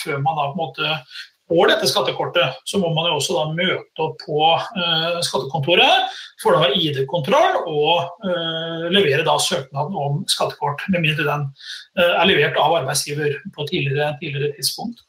[0.00, 1.00] før man da på en måte
[1.46, 6.56] får dette skattekortet, så må man jo også da møte opp på uh, skattekontoret får
[6.56, 11.46] da ID-kontroll og uh, levere da søknaden om skattekort, med mindre den
[12.00, 15.04] uh, er levert av arbeidsgiver på tidligere, tidligere tidspunkt.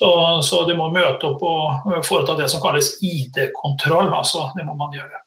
[0.00, 0.10] Så,
[0.46, 4.08] så de må møte opp og foreta det som kalles ID-kontroll.
[4.16, 5.20] altså Det må man gjøre.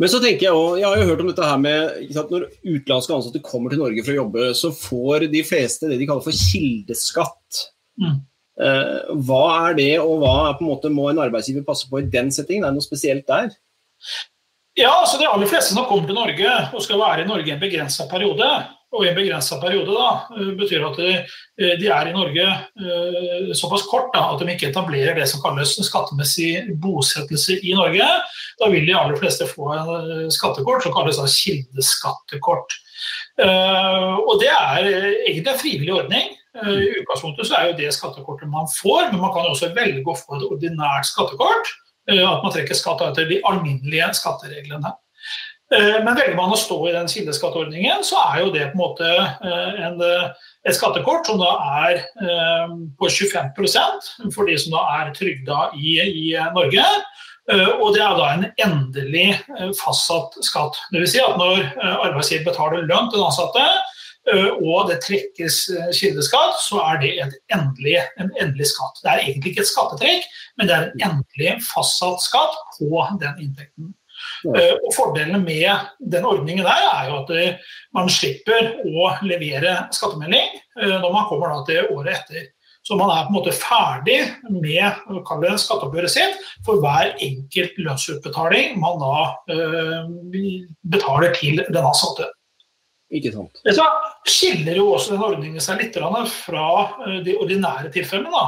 [0.00, 2.46] Men så tenker Jeg også, jeg har jo hørt om dette her med at når
[2.64, 6.24] utenlandske ansatte kommer til Norge for å jobbe, så får de fleste det de kaller
[6.24, 7.60] for kildeskatt.
[8.00, 8.16] Mm.
[8.64, 12.00] Eh, hva er det, og hva er på en måte må en arbeidsgiver passe på
[12.00, 12.64] i den settingen?
[12.64, 13.52] Er det noe spesielt der?
[14.80, 17.60] Ja, altså De aller fleste som kommer til Norge og skal være i Norge en
[17.60, 18.48] begrensa periode,
[18.92, 21.14] og i en begrensa periode da, eh, betyr at de,
[21.60, 25.72] eh, er i Norge uh, såpass kort da, at de ikke etablerer det som kalles
[25.88, 28.08] skattemessig bosettelse i Norge.
[28.60, 32.78] Da vil de aller fleste få en skattekort som kalles kildeskattekort.
[33.42, 34.86] Og Det er
[35.24, 36.36] egentlig en frivillig ordning.
[36.52, 39.72] Eh, I utgangspunktet så er jo det skattekortet man får, men man kan jo også
[39.76, 41.70] velge å få et ordinært skattekort.
[42.10, 44.92] Eh, at man trekker skatt etter de alminnelige skattereglene.
[45.72, 48.82] Eh, men velger man å stå i den kildeskatteordningen, så er jo det på en
[48.82, 49.12] måte
[49.86, 51.52] en, et skattekort som da
[51.84, 52.02] er
[52.98, 56.84] på 25% for de som da er trygda i, i Norge.
[57.82, 59.26] Og det er da en endelig
[59.80, 60.78] fastsatt skatt.
[60.92, 61.16] Dvs.
[61.16, 63.64] Si at når arbeidsgiver betaler lønn til den ansatte,
[64.30, 67.10] Eh, og det trekkes eh, kildeskatt, så er det
[67.50, 69.00] endelig, en endelig skatt.
[69.02, 73.42] Det er egentlig ikke et skattetrekk, men det er en endelig fastsatt skatt på den
[73.42, 73.90] inntekten.
[74.46, 75.68] Uh, og Fordelene med
[76.14, 77.62] den ordningen der er jo at
[77.94, 82.50] man slipper å levere skattemelding når man kommer til året etter.
[82.82, 84.16] Så man er på en måte ferdig
[84.50, 89.26] med skatteoppgjøret sitt for hver enkelt lønnsutbetaling man da
[90.90, 92.32] betaler til den ansatte.
[93.12, 93.60] Ikke sant.
[93.76, 93.86] Så
[94.28, 95.98] skiller jo også den ordningen seg litt
[96.32, 96.66] fra
[97.06, 98.32] eh, de ordinære tilfellene.
[98.32, 98.46] Da.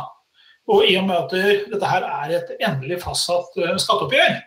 [0.73, 4.39] Og i og med at dette her er et endelig fastsatt eh, skatteoppgjør,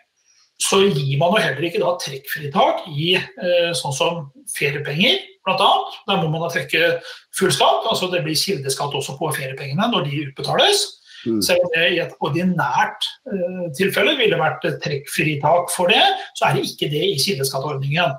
[0.58, 4.22] så gir man jo heller ikke da trekkfritak i eh, sånn som
[4.56, 5.72] feriepenger, bl.a.
[6.08, 6.96] Der må man da trekke
[7.38, 7.86] full skatt.
[7.88, 10.86] altså Det blir kildeskatt også på feriepengene når de utbetales.
[11.26, 11.40] Mm.
[11.42, 16.02] Selv om det i et ordinært uh, tilfelle ville vært trekkfritak for det,
[16.38, 18.18] så er det ikke det i kildeskattordningen.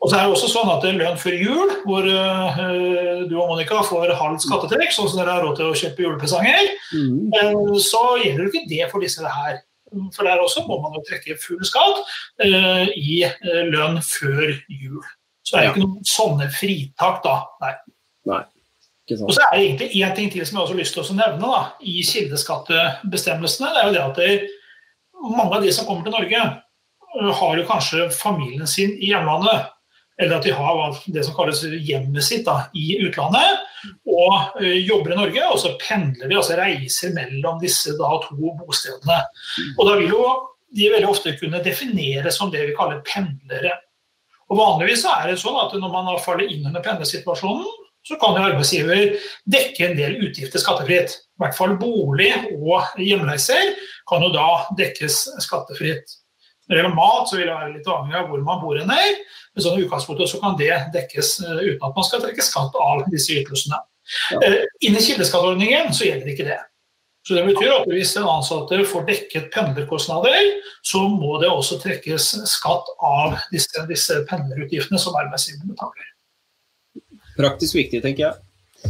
[0.00, 2.60] Og så er det også sånn at lønn før jul, hvor uh,
[3.28, 6.70] du og Monica får halvt skattetrekk, sånn som dere har råd til å kjøpe julepresanger,
[6.96, 7.16] mm.
[7.36, 9.60] uh, så gjelder jo ikke det for disse her.
[10.14, 12.02] For der også må man jo trekke full skatt
[12.44, 13.22] uh, i
[13.72, 15.02] lønn før jul.
[15.42, 17.40] Så det er jo ikke noen sånne fritak da.
[17.64, 17.74] Nei.
[18.28, 18.44] Nei.
[19.16, 21.16] Og så er det egentlig én ting til som jeg også har lyst til å
[21.16, 23.70] nevne da, i kildeskattebestemmelsene.
[23.72, 24.34] Det er jo det at det,
[25.24, 26.42] mange av de som kommer til Norge,
[27.38, 29.70] har jo kanskje familien sin i hjemlandet.
[30.18, 33.64] Eller at de har det som kalles hjemmet sitt da, i utlandet,
[34.08, 35.48] og jobber i Norge.
[35.52, 39.20] Og så pendler vi, altså reiser mellom disse da, to bostedene.
[39.76, 40.22] Og da vil jo
[40.76, 43.72] de veldig ofte kunne defineres som det vi kaller pendlere.
[44.48, 47.68] Og Vanligvis er det sånn at når man faller inn under pendlersituasjonen,
[48.06, 49.18] så kan jo arbeidsgiver
[49.50, 51.16] dekke en del utgifter skattefritt.
[51.36, 53.74] I hvert fall bolig og hjemreiser
[54.08, 56.16] kan jo da dekkes skattefritt.
[56.68, 58.90] Når det gjelder mat, så vil det være litt avhengig av hvor man bor hen.
[58.92, 62.76] Men sånn i utgangspunktet så kan det dekkes eh, uten at man skal trekke skatt
[62.84, 63.78] av disse ytelsene.
[64.34, 64.40] Ja.
[64.44, 66.58] Eh, Inni kildeskatteordningen så gjelder ikke det.
[67.28, 70.52] Så det betyr at Hvis den ansatte får dekket pendlerkostnader,
[70.84, 76.12] så må det også trekkes skatt av disse, disse pendlerutgiftene som arbeidsgiver betaler.
[77.36, 78.47] Praktisk viktig, tenker jeg.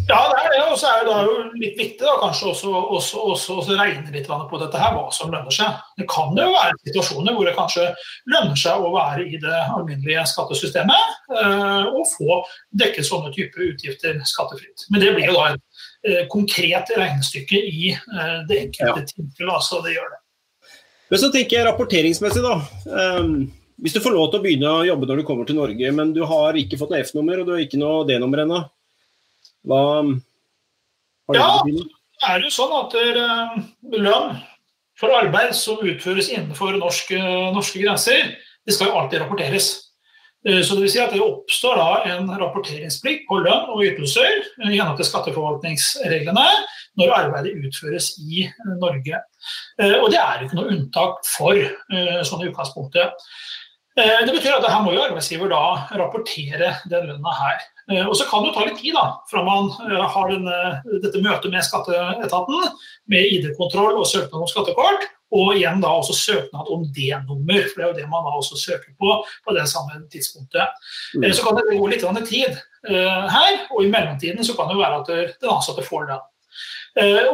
[0.08, 0.58] Ja, det er det.
[0.68, 4.28] Og så er det jo litt viktig da, kanskje også, også, også, også regne litt
[4.28, 5.80] på dette her, hva som lønner seg.
[5.96, 7.86] Det kan jo være situasjoner hvor det kanskje
[8.28, 12.40] lønner seg å være i det alminnelige skattesystemet øh, og få
[12.84, 14.88] dekket sånne typer utgifter skattefritt.
[14.92, 19.12] Men det blir jo da et øh, konkret regnestykke i øh, det enkelte ja.
[19.14, 19.54] tilfellet.
[19.56, 20.24] Altså det gjør det.
[21.08, 22.58] Men så tenker jeg rapporteringsmessig, da.
[22.92, 23.46] Um,
[23.80, 26.10] hvis du får lov til å begynne å jobbe når du kommer til Norge, men
[26.12, 28.66] du har ikke fått noe F-nummer og du har ikke noe D-nummer ennå
[29.66, 31.48] hva har det ja,
[32.28, 34.38] er det sånn at det er lønn
[34.98, 37.18] for arbeid som utføres innenfor norske,
[37.54, 38.32] norske grenser,
[38.66, 39.68] det skal jo alltid rapporteres.
[40.46, 44.42] Eh, så det vil si at det oppstår da en rapporteringsplikt på lønn og ytelser
[44.66, 46.48] gjennom til skatteforvaltningsreglene
[46.98, 48.48] når arbeidet utføres i
[48.80, 49.22] Norge.
[49.78, 53.30] Eh, og det er ikke noe unntak for sånne sånn i utgangspunktet.
[53.98, 55.62] Det betyr at her må jo arbeidsgiver da
[55.98, 57.64] rapportere den lønna her.
[57.88, 60.56] Eh, og så kan det ta litt tid da, fra man eh, har denne,
[61.00, 62.66] dette møtet med skatteetaten,
[63.08, 67.84] med ID-kontroll og søknad om skattekort, og igjen da også søknad om D-nummer, for det
[67.86, 70.76] er jo det man da også søker på på det samme tidspunktet.
[71.16, 71.24] Mm.
[71.24, 74.84] Eh, så kan det gå litt tid her, og i mellomtiden så kan det jo
[74.84, 75.08] være at
[75.42, 76.18] den ansatte får det.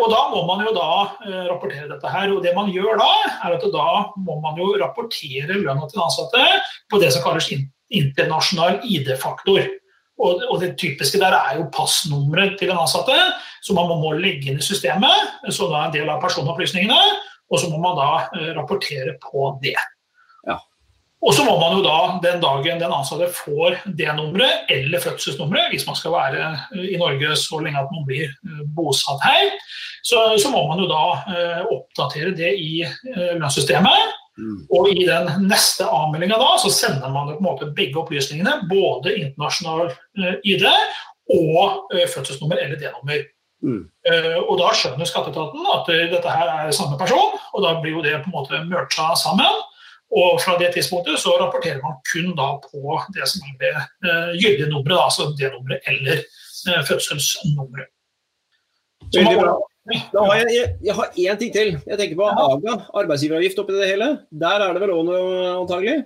[0.00, 0.88] Og Da må man jo da
[1.50, 2.32] rapportere dette her.
[2.32, 3.10] og det man gjør Da
[3.44, 6.42] er at da må man jo rapportere lønna til den ansatte
[6.90, 7.52] på det som kalles
[7.92, 9.68] internasjonal ID-faktor.
[10.14, 13.16] Og, og, det typiske der er jo passnummeret til den ansatte,
[13.64, 17.00] som man må legge inn i systemet, som da er en del av personopplysningene.
[17.50, 19.76] Og så må man da uh, rapportere på det.
[20.46, 20.56] Ja.
[21.24, 25.72] Og så må man jo da, den dagen den ansatte får det nummeret eller fødselsnummeret,
[25.72, 29.54] hvis man skal være eh, i Norge så lenge at man blir uh, bosatt her,
[30.04, 32.84] så, så, må man jo da oppdatere det i
[33.40, 34.12] lønnssystemet.
[34.38, 34.64] Mm.
[34.74, 39.14] Og i den neste avmeldinga da, så sender man på en måte begge opplysningene, både
[39.20, 40.66] internasjonal eh, ID
[41.34, 43.22] og uh, fødselsnummer eller D-nummer.
[43.64, 43.84] Mm.
[44.04, 48.02] Uh, og da skjønner skatteetaten at dette her er samme person, og da blir jo
[48.04, 49.62] det på en måte mercha sammen.
[50.14, 54.68] Og fra det tidspunktet så rapporterer man kun da på det som er det gyldige
[54.70, 56.20] nummeret, altså D-nummeret eller
[56.90, 57.88] fødselsnummeret.
[59.14, 59.48] Så man,
[60.24, 61.74] har jeg, jeg, jeg har én ting til.
[61.84, 64.08] Jeg tenker på AGA, arbeidsgiveravgift oppi det hele.
[64.44, 65.98] Der er det vel òg noe antagelig?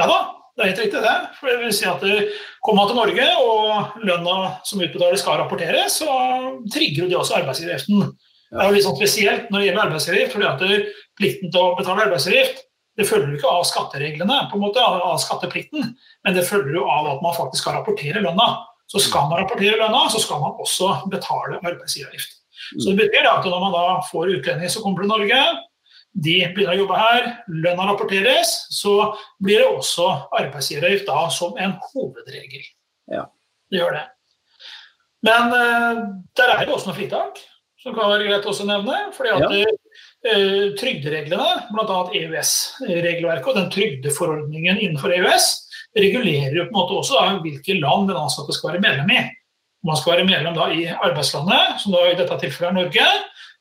[0.00, 0.18] Ja da,
[0.56, 1.16] det er helt riktig det.
[1.38, 2.04] For det vil si at
[2.64, 6.08] Kommer man til Norge og lønna som utbetales skal rapporteres, så
[6.72, 8.06] trigger de også arbeidsgiveravgiften.
[8.54, 11.74] Det er jo litt sånn spesielt når det gjelder arbeidsgiveravgift, fordi at plikten til å
[11.76, 12.64] betale arbeidsgiveravgift
[12.94, 15.88] det følger jo ikke av skattereglene, på en måte, av skatteplikten,
[16.24, 18.46] men det følger jo av at man faktisk skal rapportere lønna.
[18.90, 22.43] Så skal man rapportere lønna, så skal man også betale arbeidsgiveravgift.
[22.72, 25.40] Så det betyr at når man da får utlendinger som kommer til Norge,
[26.14, 30.06] de begynner å jobbe her, lønna rapporteres, så blir det også
[30.38, 32.62] arbeidsgiveravgift da som en hovedregel.
[33.10, 33.26] Ja.
[33.70, 34.04] Det gjør det.
[35.24, 36.04] Men uh,
[36.36, 37.40] der er det også noen fritak,
[37.82, 39.00] som kan være greit å nevne.
[39.16, 39.74] fordi at ja.
[40.30, 42.00] uh, Trygdereglene, bl.a.
[42.20, 45.50] EØS-regelverket og den trygdeforordningen innenfor EØS,
[45.98, 49.24] regulerer jo på en måte også da, hvilke land den ansatte skal være medlem i
[49.84, 53.10] man skal være medlem da i arbeidslandet, som da i dette tilfellet er Norge,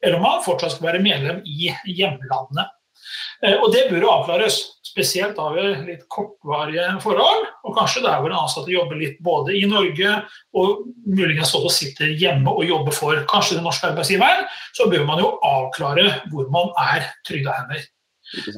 [0.03, 2.71] eller om man fortsatt skal være medlem i hjemlandet.
[3.43, 4.61] Eh, og Det bør avklares,
[4.93, 7.47] spesielt ved litt kortvarige forhold.
[7.65, 10.19] Og kanskje der hvor den ansatte jobber litt både i Norge
[10.53, 14.45] og muligens også sitter hjemme og jobber for kanskje den norske arbeidsgiveren,
[14.77, 17.89] så bør man jo avklare hvor man er trygda hender.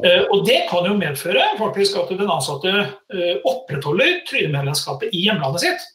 [0.04, 5.63] Eh, og Det kan jo medføre faktisk at den ansatte eh, opprettholder trygdemedlemskapet i hjemlandet
[5.63, 5.91] sitt.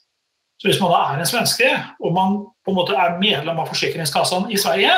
[0.61, 1.69] Så hvis man da er en svenske,
[2.05, 4.93] og man på en måte er medlem av Forsikringskassan i Sverige,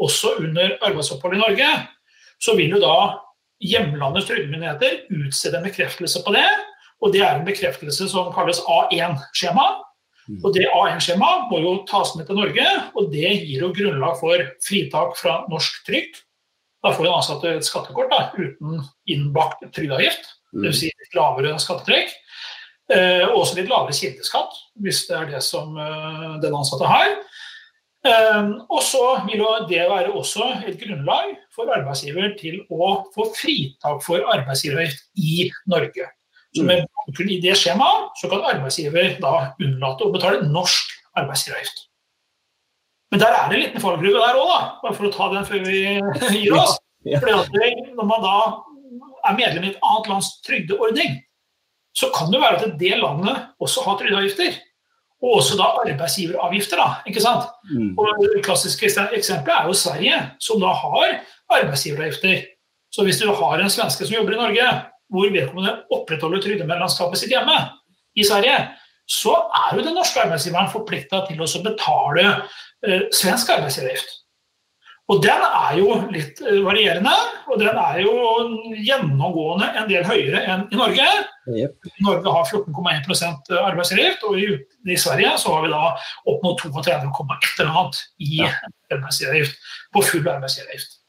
[0.00, 1.68] også under arbeidsopphold i Norge,
[2.40, 2.96] så vil jo da
[3.64, 6.46] hjemlandets trygdemyndigheter utstede en bekreftelse på det.
[7.00, 9.66] Og det er en bekreftelse som kalles A1-skjema.
[10.28, 10.40] Mm.
[10.44, 14.44] Og det A1-skjemaet må jo tas med til Norge, og det gir jo grunnlag for
[14.66, 16.20] fritak fra norsk trygd.
[16.84, 20.64] Da får en ansatte et skattekort da, uten innbakt trygdeavgift, Mm.
[20.64, 20.78] dvs.
[20.80, 22.10] Si litt lavere skattetrekk.
[22.90, 27.12] Eh, også litt lavere kildeskatt, hvis det er det som eh, den ansatte har.
[28.02, 34.02] Eh, og så vil det være også et grunnlag for arbeidsgiver til å få fritak
[34.02, 36.08] for arbeidsgiveravgift i Norge.
[36.56, 41.86] Så med bakgrunn i det skjemaet så kan arbeidsgiver da unnlate å betale norsk arbeidsgiveravgift.
[43.10, 45.62] Men der er det en liten fallgruve der òg, bare for å ta den før
[45.66, 45.80] vi
[46.40, 46.76] gir oss.
[47.06, 48.36] Fordi at Når man da
[49.30, 51.20] er medlem i et annet lands trygdeordning,
[51.96, 54.58] så kan det være at det landet også har trygdeavgifter.
[55.20, 56.80] Og også da arbeidsgiveravgifter.
[56.80, 57.48] da, ikke sant?
[57.70, 57.92] Mm.
[57.98, 61.18] Og Det klassiske eksempelet er jo Sverige, som da har
[61.58, 62.46] arbeidsgiveravgifter.
[62.90, 64.70] Så hvis du har en svenske som jobber i Norge,
[65.10, 67.58] hvor vedkommende opprettholder trygdemedlemskapet sitt hjemme
[68.16, 68.56] i Sverige,
[69.10, 72.26] så er jo den norske arbeidsgiveren forplikta til å betale
[72.86, 74.19] eh, svensk arbeidsgiveravgift.
[75.10, 77.12] Og den er jo litt eh, varierende,
[77.50, 78.12] og den er jo
[78.78, 81.08] gjennomgående en del høyere enn i Norge.
[81.50, 81.90] Yep.
[82.06, 84.46] Norge har 14,1 arbeidsgiveravgift, og i,
[84.86, 85.82] i Sverige så har vi da
[86.30, 91.00] opp mot 32,1 eller annet i arbeidsgiveravgift på full arbeidsgiveravgift.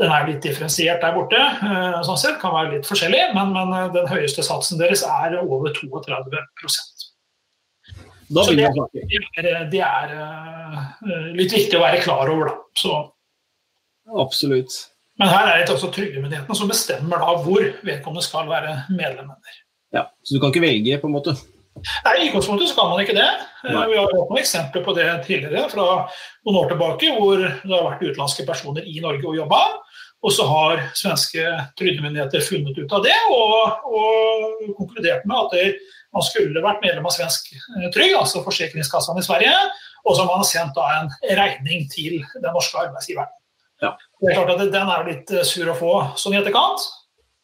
[0.00, 3.74] Den er litt differensiert der borte, eh, sånn sett, kan være litt forskjellig, men, men
[3.76, 6.32] eh, den høyeste satsen deres er over 32
[8.34, 12.56] Da Så det, det er, det er eh, litt viktig å være klar over, da.
[12.80, 12.96] Så,
[14.20, 14.72] Absolutt.
[15.18, 19.30] men her er det også trygdemyndighetene som bestemmer da hvor vedkommende skal være medlem.
[19.94, 21.36] Ja, Så du kan ikke velge, på en måte?
[22.04, 23.26] Nei, I utgangspunktet så kan man ikke det.
[23.64, 23.86] Eh, Nei.
[23.90, 25.86] Vi har hatt noen eksempler på det tidligere fra
[26.46, 29.60] noen år tilbake, hvor det har vært utenlandske personer i Norge og jobba.
[30.24, 31.42] Og så har svenske
[31.78, 35.66] trygdemyndigheter funnet ut av det og, og konkludert med at det,
[36.14, 39.54] man skulle vært medlem av svensk eh, trygd, altså Forsikringskassene i Sverige,
[40.04, 41.10] og så har man sendt da en
[41.42, 43.30] regning til den norske arbeidsgiveren.
[43.84, 43.94] Ja.
[44.20, 46.86] Det er klart at Den er litt eh, sur å få sånn i etterkant.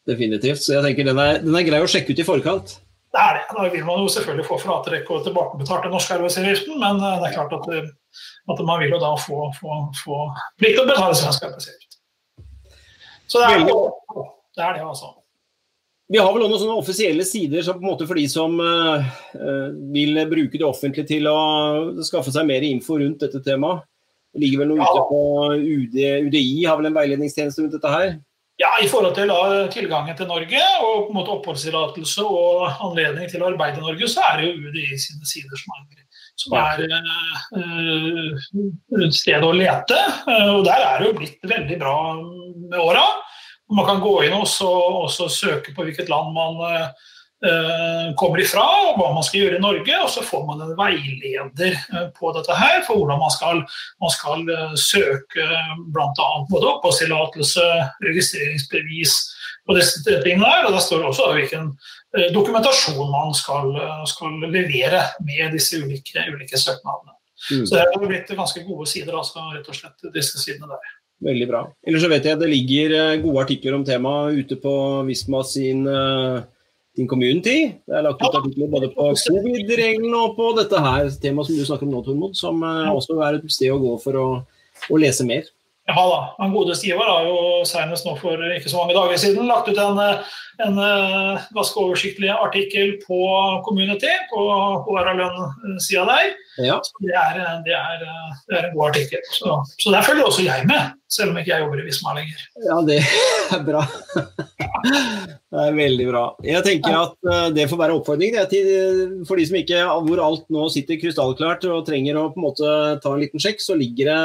[0.09, 0.63] Definitivt.
[0.65, 2.79] Så jeg tenker den er, den er grei å sjekke ut i forkant.
[3.11, 3.45] Det er det.
[3.51, 7.31] Da vil man jo selvfølgelig få fratrekk og tilbakebetalt den norske arbeidsgiveravgiften, men eh, det
[7.31, 7.93] er klart at, eh,
[8.55, 10.21] at man vil jo da få, få, få
[10.63, 11.99] plikt til å betale svensk arbeidsgiveravgift.
[13.31, 14.29] Så det er, det,
[14.59, 15.13] det er det, altså.
[16.11, 18.57] Vi har vel også noen offisielle sider så på en måte for de som
[19.95, 21.37] vil bruke det offentlige til å
[22.03, 23.85] skaffe seg mer info rundt dette temaet.
[24.31, 24.91] Det ligger vel noe Ja.
[24.91, 25.21] ute på
[25.59, 25.97] UD,
[26.29, 28.19] UDI har vel en veiledningstjeneste rundt dette her?
[28.61, 29.31] Ja, I forhold til
[29.73, 34.09] tilgangen til Norge og på en måte oppholdstillatelse og anledning til å arbeide i Norge,
[34.13, 36.03] så er det jo UDI sine sider som er,
[36.37, 36.83] som er
[37.57, 39.97] eh, stedet å lete.
[40.29, 43.07] Eh, og der er det jo blitt veldig bra med åra.
[43.73, 44.69] Man kan gå inn og også,
[45.07, 46.87] også søke på hvilket land man eh,
[48.21, 49.99] kommer ifra, og hva man skal gjøre i Norge.
[50.05, 53.63] Og så får man en veileder eh, på dette her for hvordan man skal,
[54.05, 55.47] man skal eh, søke
[55.95, 56.31] bl.a.
[56.51, 57.69] både oppholdstillatelse,
[58.05, 59.17] registreringsbevis
[59.69, 60.69] og disse tingene der.
[60.69, 61.73] Og der står det også hvilken
[62.17, 67.17] eh, dokumentasjon man skal, eh, skal levere med disse ulike, ulike søknadene.
[67.51, 67.65] Mm.
[67.65, 70.97] Så det har blitt ganske gode sider, altså, rett og slett, disse sidene der.
[71.21, 71.67] Veldig bra.
[71.85, 74.73] Ellers så vet jeg det ligger eh, gode artikler om temaet ute på
[75.09, 76.41] Visma sin, eh,
[76.97, 77.59] sin community.
[77.87, 81.65] Det er lagt ut artikler både på covid-reglene og på dette her temaet som du
[81.69, 84.29] snakker om nå, Tormod, som eh, også er et sted å gå for å,
[84.91, 85.49] å lese mer.
[85.91, 89.49] Ja da, han gode Ivar har jo senest nå for ikke så mange dager siden
[89.49, 90.37] lagt ut en, eh,
[90.67, 93.19] en eh, ganske oversiktlig artikkel på
[93.67, 94.45] Community, på
[94.87, 96.31] HR Lønn-sida der.
[96.63, 98.07] Ja, Det er, det, er,
[98.47, 99.25] det er en god artikkel.
[99.35, 102.43] Så, så der følger også jeg med, selv om ikke jeg jobber i Visma lenger.
[102.69, 102.99] ja det
[103.57, 103.83] er bra.
[105.51, 106.23] Det er veldig bra.
[106.47, 108.69] Jeg tenker at eh, det får være oppfordring det, til,
[109.27, 112.75] for de som ikke, hvor alt nå sitter krystallklart og trenger å på en måte
[113.03, 114.21] ta en liten sjekk, så ligger det,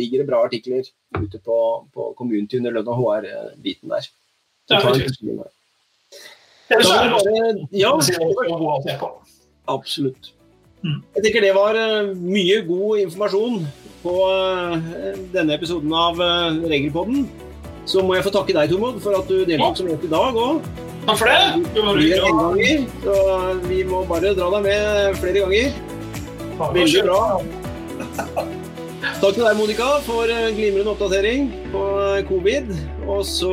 [0.00, 0.82] ligger det bra artikler
[1.14, 1.58] ute på,
[1.94, 4.10] på community under lønn og HR-biten der.
[4.66, 5.52] Så Det ta en titt der.
[6.74, 7.90] Ellers er det bare, ja,
[9.70, 10.34] absolutt.
[10.84, 11.00] Mm.
[11.16, 13.62] Jeg tenker det var eh, mye god informasjon
[14.02, 17.24] på eh, denne episoden av eh, Regelpodden.
[17.88, 20.36] Så må jeg få takke deg, Tormod, for at du deltok som gjest i dag
[20.40, 20.68] òg.
[21.04, 21.40] Takk for det.
[21.76, 22.76] Hyggelig.
[23.04, 23.16] så
[23.66, 25.74] vi må bare dra deg med flere ganger.
[26.76, 27.20] Veldig bra.
[29.20, 31.84] Takk til deg, Monica, for glimrende oppdatering på
[32.30, 32.72] covid.
[33.04, 33.52] Og så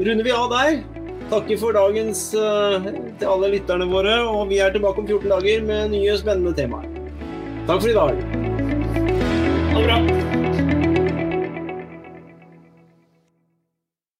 [0.00, 0.80] runder vi av der.
[1.30, 2.88] Takker for dagens eh,
[3.20, 6.90] til alle lytterne våre, og vi er tilbake om 14 dager med nye spennende temaer.
[7.70, 8.26] Takk for i dag.
[9.70, 10.29] Ha det bra.